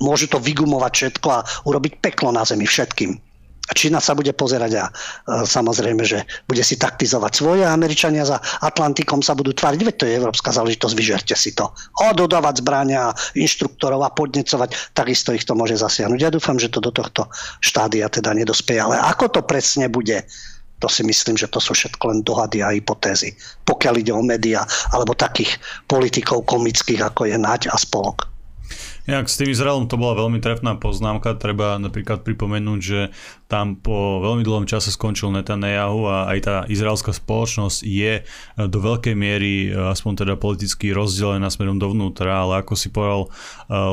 [0.00, 3.20] Môžu to vygumovať všetko a urobiť peklo na zemi všetkým.
[3.70, 4.84] Čína sa bude pozerať a
[5.46, 10.18] samozrejme, že bude si taktizovať svoje Američania za Atlantikom sa budú tváriť, veď to je
[10.18, 11.70] európska záležitosť, vyžerte si to.
[12.02, 16.18] O dodávať zbrania, inštruktorov a podnecovať, takisto ich to môže zasiahnuť.
[16.18, 17.30] Ja dúfam, že to do tohto
[17.62, 20.26] štádia teda nedospeje, ale ako to presne bude,
[20.80, 23.36] to si myslím, že to sú všetko len dohady a hypotézy.
[23.68, 28.29] Pokiaľ ide o médiá alebo takých politikov komických, ako je Naď a spolok.
[29.10, 31.34] Inak s tým Izraelom to bola veľmi trefná poznámka.
[31.34, 33.10] Treba napríklad pripomenúť, že
[33.50, 38.22] tam po veľmi dlhom čase skončil Netanyahu a aj tá izraelská spoločnosť je
[38.54, 43.26] do veľkej miery aspoň teda politicky rozdelená smerom dovnútra, ale ako si povedal,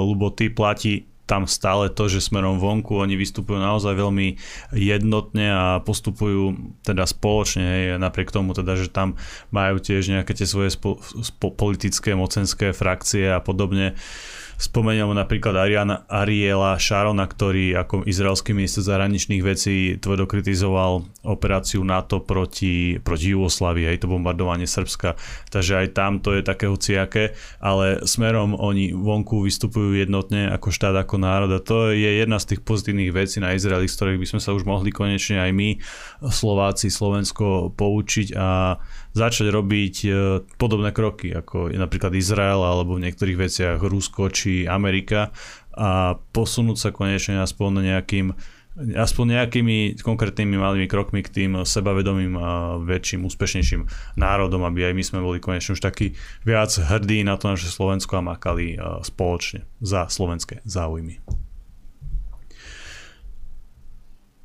[0.05, 4.39] Lubo, ty platí tam stále to, že smerom vonku oni vystupujú naozaj veľmi
[4.71, 6.55] jednotne a postupujú
[6.87, 9.19] teda spoločne, hej, napriek tomu teda, že tam
[9.51, 13.99] majú tiež nejaké tie svoje spo, spo, politické, mocenské frakcie a podobne.
[14.57, 22.25] Spomeniem napríklad Ariana, Ariela Šarona, ktorý ako izraelský minister zahraničných vecí tvrdo kritizoval operáciu NATO
[22.25, 25.13] proti, proti Jugoslávii, aj to bombardovanie Srbska.
[25.53, 31.05] Takže aj tam to je také hociaké, ale smerom oni vonku vystupujú jednotne ako štát,
[31.05, 34.27] ako národ a to je jedna z tých pozitívnych vecí na Izraeli, z ktorých by
[34.33, 35.69] sme sa už mohli konečne aj my,
[36.33, 38.81] Slováci, Slovensko poučiť a
[39.17, 40.09] začať robiť e,
[40.61, 45.33] podobné kroky, ako je napríklad Izrael alebo v niektorých veciach Rusko či Amerika
[45.73, 48.27] a posunúť sa konečne aspoň nejakým
[48.77, 53.89] aspoň nejakými konkrétnymi malými krokmi k tým sebavedomým a väčším, úspešnejším
[54.21, 56.13] národom, aby aj my sme boli konečne už takí
[56.45, 61.17] viac hrdí na to naše Slovensko a makali e, spoločne za slovenské záujmy.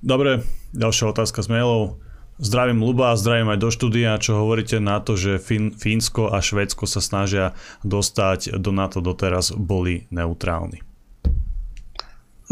[0.02, 0.42] Dobre,
[0.74, 2.02] ďalšia otázka z mailov.
[2.40, 6.40] Zdravím Luba a zdravím aj do štúdia, čo hovoríte na to, že Fín, Fínsko a
[6.40, 7.52] Švédsko sa snažia
[7.84, 10.80] dostať do NATO doteraz boli neutrálni.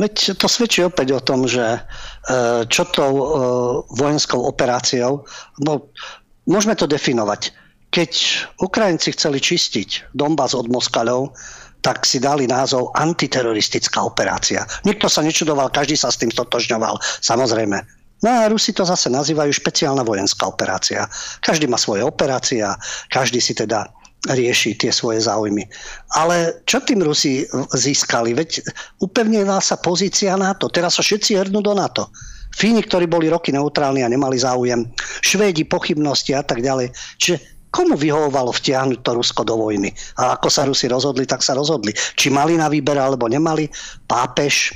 [0.00, 1.80] Veď to svedčí opäť o tom, že e,
[2.68, 3.24] čo tou e,
[3.92, 5.28] vojenskou operáciou,
[5.60, 5.92] no,
[6.48, 7.52] môžeme to definovať.
[7.92, 8.12] Keď
[8.64, 11.36] Ukrajinci chceli čistiť Donbass od Moskaľov,
[11.80, 14.64] tak si dali názov antiteroristická operácia.
[14.84, 17.00] Nikto sa nečudoval, každý sa s tým stotožňoval.
[17.24, 21.08] Samozrejme, No a Rusi to zase nazývajú špeciálna vojenská operácia.
[21.40, 22.76] Každý má svoje operácie a
[23.08, 23.88] každý si teda
[24.28, 25.64] rieši tie svoje záujmy.
[26.12, 28.36] Ale čo tým Rusi získali?
[28.36, 28.60] Veď
[29.00, 30.68] upevnila sa pozícia NATO.
[30.68, 32.12] Teraz sa všetci hrnú do NATO.
[32.52, 34.84] Fíni, ktorí boli roky neutrálni a nemali záujem,
[35.24, 36.92] Švédi, pochybnosti a tak ďalej.
[37.16, 37.36] Čiže
[37.70, 39.94] komu vyhovovalo vtiahnuť to Rusko do vojny?
[40.18, 41.94] A ako sa Rusi rozhodli, tak sa rozhodli.
[41.94, 43.70] Či mali na výber alebo nemali,
[44.04, 44.74] pápež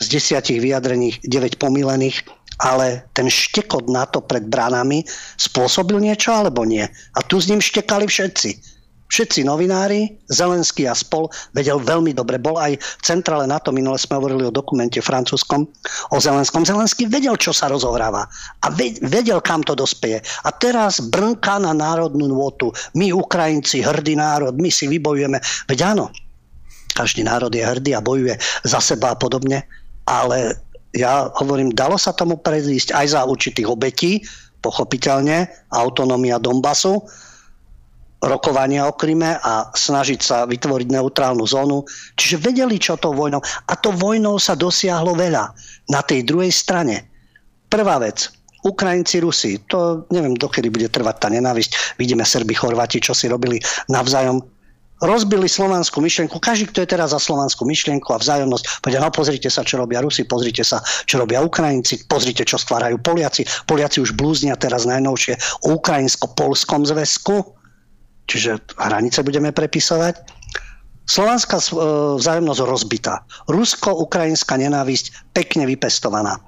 [0.00, 2.24] z desiatich vyjadrení 9 pomilených
[2.60, 5.04] ale ten štekot na to pred bránami
[5.40, 6.84] spôsobil niečo alebo nie.
[7.16, 8.80] A tu s ním štekali všetci.
[9.10, 12.38] Všetci novinári, Zelenský a spol, vedel veľmi dobre.
[12.38, 15.66] Bol aj v centrále NATO, minule sme hovorili o dokumente francúzskom,
[16.14, 16.62] o Zelenskom.
[16.62, 18.22] Zelenský vedel, čo sa rozohráva
[18.62, 18.66] a
[19.02, 20.22] vedel, kam to dospeje.
[20.46, 22.70] A teraz brnká na národnú nôtu.
[22.94, 25.42] My, Ukrajinci, hrdý národ, my si vybojujeme.
[25.66, 26.14] Veď áno,
[26.94, 29.66] každý národ je hrdý a bojuje za seba a podobne,
[30.06, 30.54] ale
[30.94, 34.22] ja hovorím, dalo sa tomu predísť aj za určitých obetí,
[34.60, 37.00] pochopiteľne, autonómia Donbasu,
[38.20, 41.88] rokovania o Kryme a snažiť sa vytvoriť neutrálnu zónu.
[42.20, 43.40] Čiže vedeli, čo to vojnou.
[43.40, 45.48] A to vojnou sa dosiahlo veľa.
[45.88, 47.08] Na tej druhej strane.
[47.72, 48.28] Prvá vec.
[48.60, 49.56] Ukrajinci, Rusi.
[49.72, 51.96] To neviem, dokedy bude trvať tá nenávisť.
[51.96, 53.56] Vidíme Serbi, Chorváti, čo si robili
[53.88, 54.44] navzájom
[55.00, 56.36] rozbili slovanskú myšlienku.
[56.36, 60.04] Každý, kto je teraz za slovanskú myšlienku a vzájomnosť, povedia, no pozrite sa, čo robia
[60.04, 63.48] Rusi, pozrite sa, čo robia Ukrajinci, pozrite, čo stvárajú Poliaci.
[63.64, 67.56] Poliaci už blúznia teraz najnovšie o ukrajinsko-polskom zväzku,
[68.28, 70.40] čiže hranice budeme prepisovať.
[71.10, 71.64] Slovanská e,
[72.22, 73.26] vzájomnosť rozbitá.
[73.50, 76.38] Rusko-ukrajinská nenávisť pekne vypestovaná.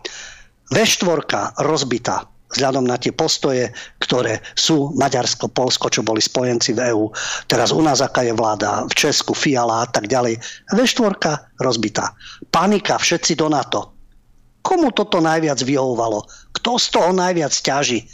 [0.70, 7.04] V4 rozbitá vzhľadom na tie postoje, ktoré sú Maďarsko, Polsko, čo boli spojenci v EÚ.
[7.48, 10.38] Teraz u nás aká je vláda, v Česku, Fiala a tak ďalej.
[10.72, 12.12] V4 rozbitá.
[12.52, 13.92] Panika, všetci do NATO.
[14.62, 16.22] Komu toto najviac vyhovovalo?
[16.54, 18.06] Kto z toho najviac ťaží?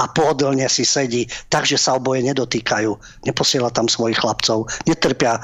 [0.00, 2.90] A pohodlne si sedí, takže sa oboje nedotýkajú.
[3.28, 5.40] Neposiela tam svojich chlapcov, netrpia e,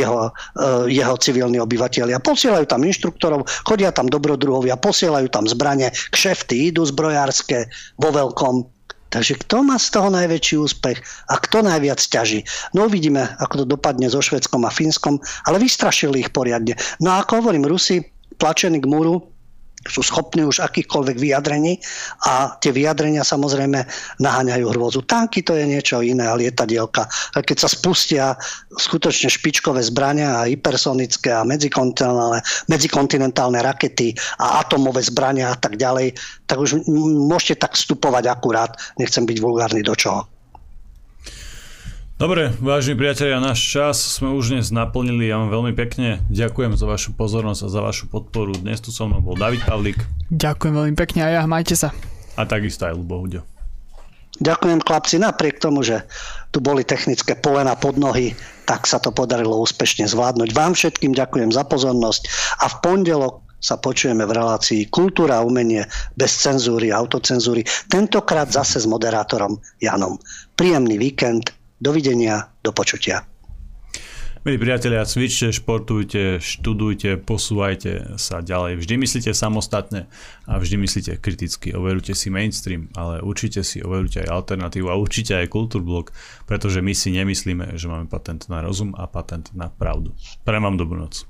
[0.00, 2.24] jeho, e, jeho civilní obyvateľia.
[2.24, 7.68] Posielajú tam inštruktorov, chodia tam dobrodruhovia, posielajú tam zbranie, kšefty idú zbrojárske
[8.00, 8.64] vo veľkom.
[9.12, 12.48] Takže kto má z toho najväčší úspech a kto najviac ťaží?
[12.72, 16.80] No uvidíme, ako to dopadne so Švedskom a Fínskom, ale vystrašili ich poriadne.
[16.96, 18.00] No a ako hovorím, Rusi
[18.40, 19.20] tlačení k múru,
[19.86, 21.78] sú schopní už akýchkoľvek vyjadrení
[22.26, 23.82] a tie vyjadrenia samozrejme
[24.22, 25.02] naháňajú hrôzu.
[25.04, 27.06] Tanky to je niečo iné a lietadielka.
[27.34, 28.24] Keď sa spustia
[28.78, 32.40] skutočne špičkové zbrania a hypersonické a medzikontinentálne,
[32.70, 36.14] medzikontinentálne rakety a atomové zbrania a tak ďalej,
[36.46, 36.86] tak už
[37.28, 38.72] môžete tak vstupovať akurát.
[38.96, 40.31] Nechcem byť vulgárny do čoho.
[42.22, 45.26] Dobre, vážení priatelia, náš čas sme už dnes naplnili.
[45.26, 48.54] Ja vám veľmi pekne ďakujem za vašu pozornosť a za vašu podporu.
[48.54, 49.98] Dnes tu so mnou bol David Pavlík.
[50.30, 51.90] Ďakujem veľmi pekne a ja, majte sa.
[52.38, 53.42] A takisto aj Lubo Huďo.
[54.38, 56.06] Ďakujem chlapci, napriek tomu, že
[56.54, 58.38] tu boli technické polena pod nohy,
[58.70, 60.54] tak sa to podarilo úspešne zvládnuť.
[60.54, 62.22] Vám všetkým ďakujem za pozornosť
[62.62, 68.46] a v pondelok sa počujeme v relácii Kultúra a umenie bez cenzúry a autocenzúry, tentokrát
[68.46, 70.22] zase s moderátorom Janom.
[70.54, 71.50] Príjemný víkend,
[71.82, 73.26] Dovidenia, do počutia.
[74.46, 78.78] Milí priatelia, cvičte, športujte, študujte, posúvajte sa ďalej.
[78.78, 80.06] Vždy myslíte samostatne
[80.46, 81.74] a vždy myslíte kriticky.
[81.74, 86.14] Overujte si mainstream, ale určite si overujte aj alternatívu a určite aj kultúrblok,
[86.46, 90.14] pretože my si nemyslíme, že máme patent na rozum a patent na pravdu.
[90.46, 91.26] Prajem vám dobrú noc.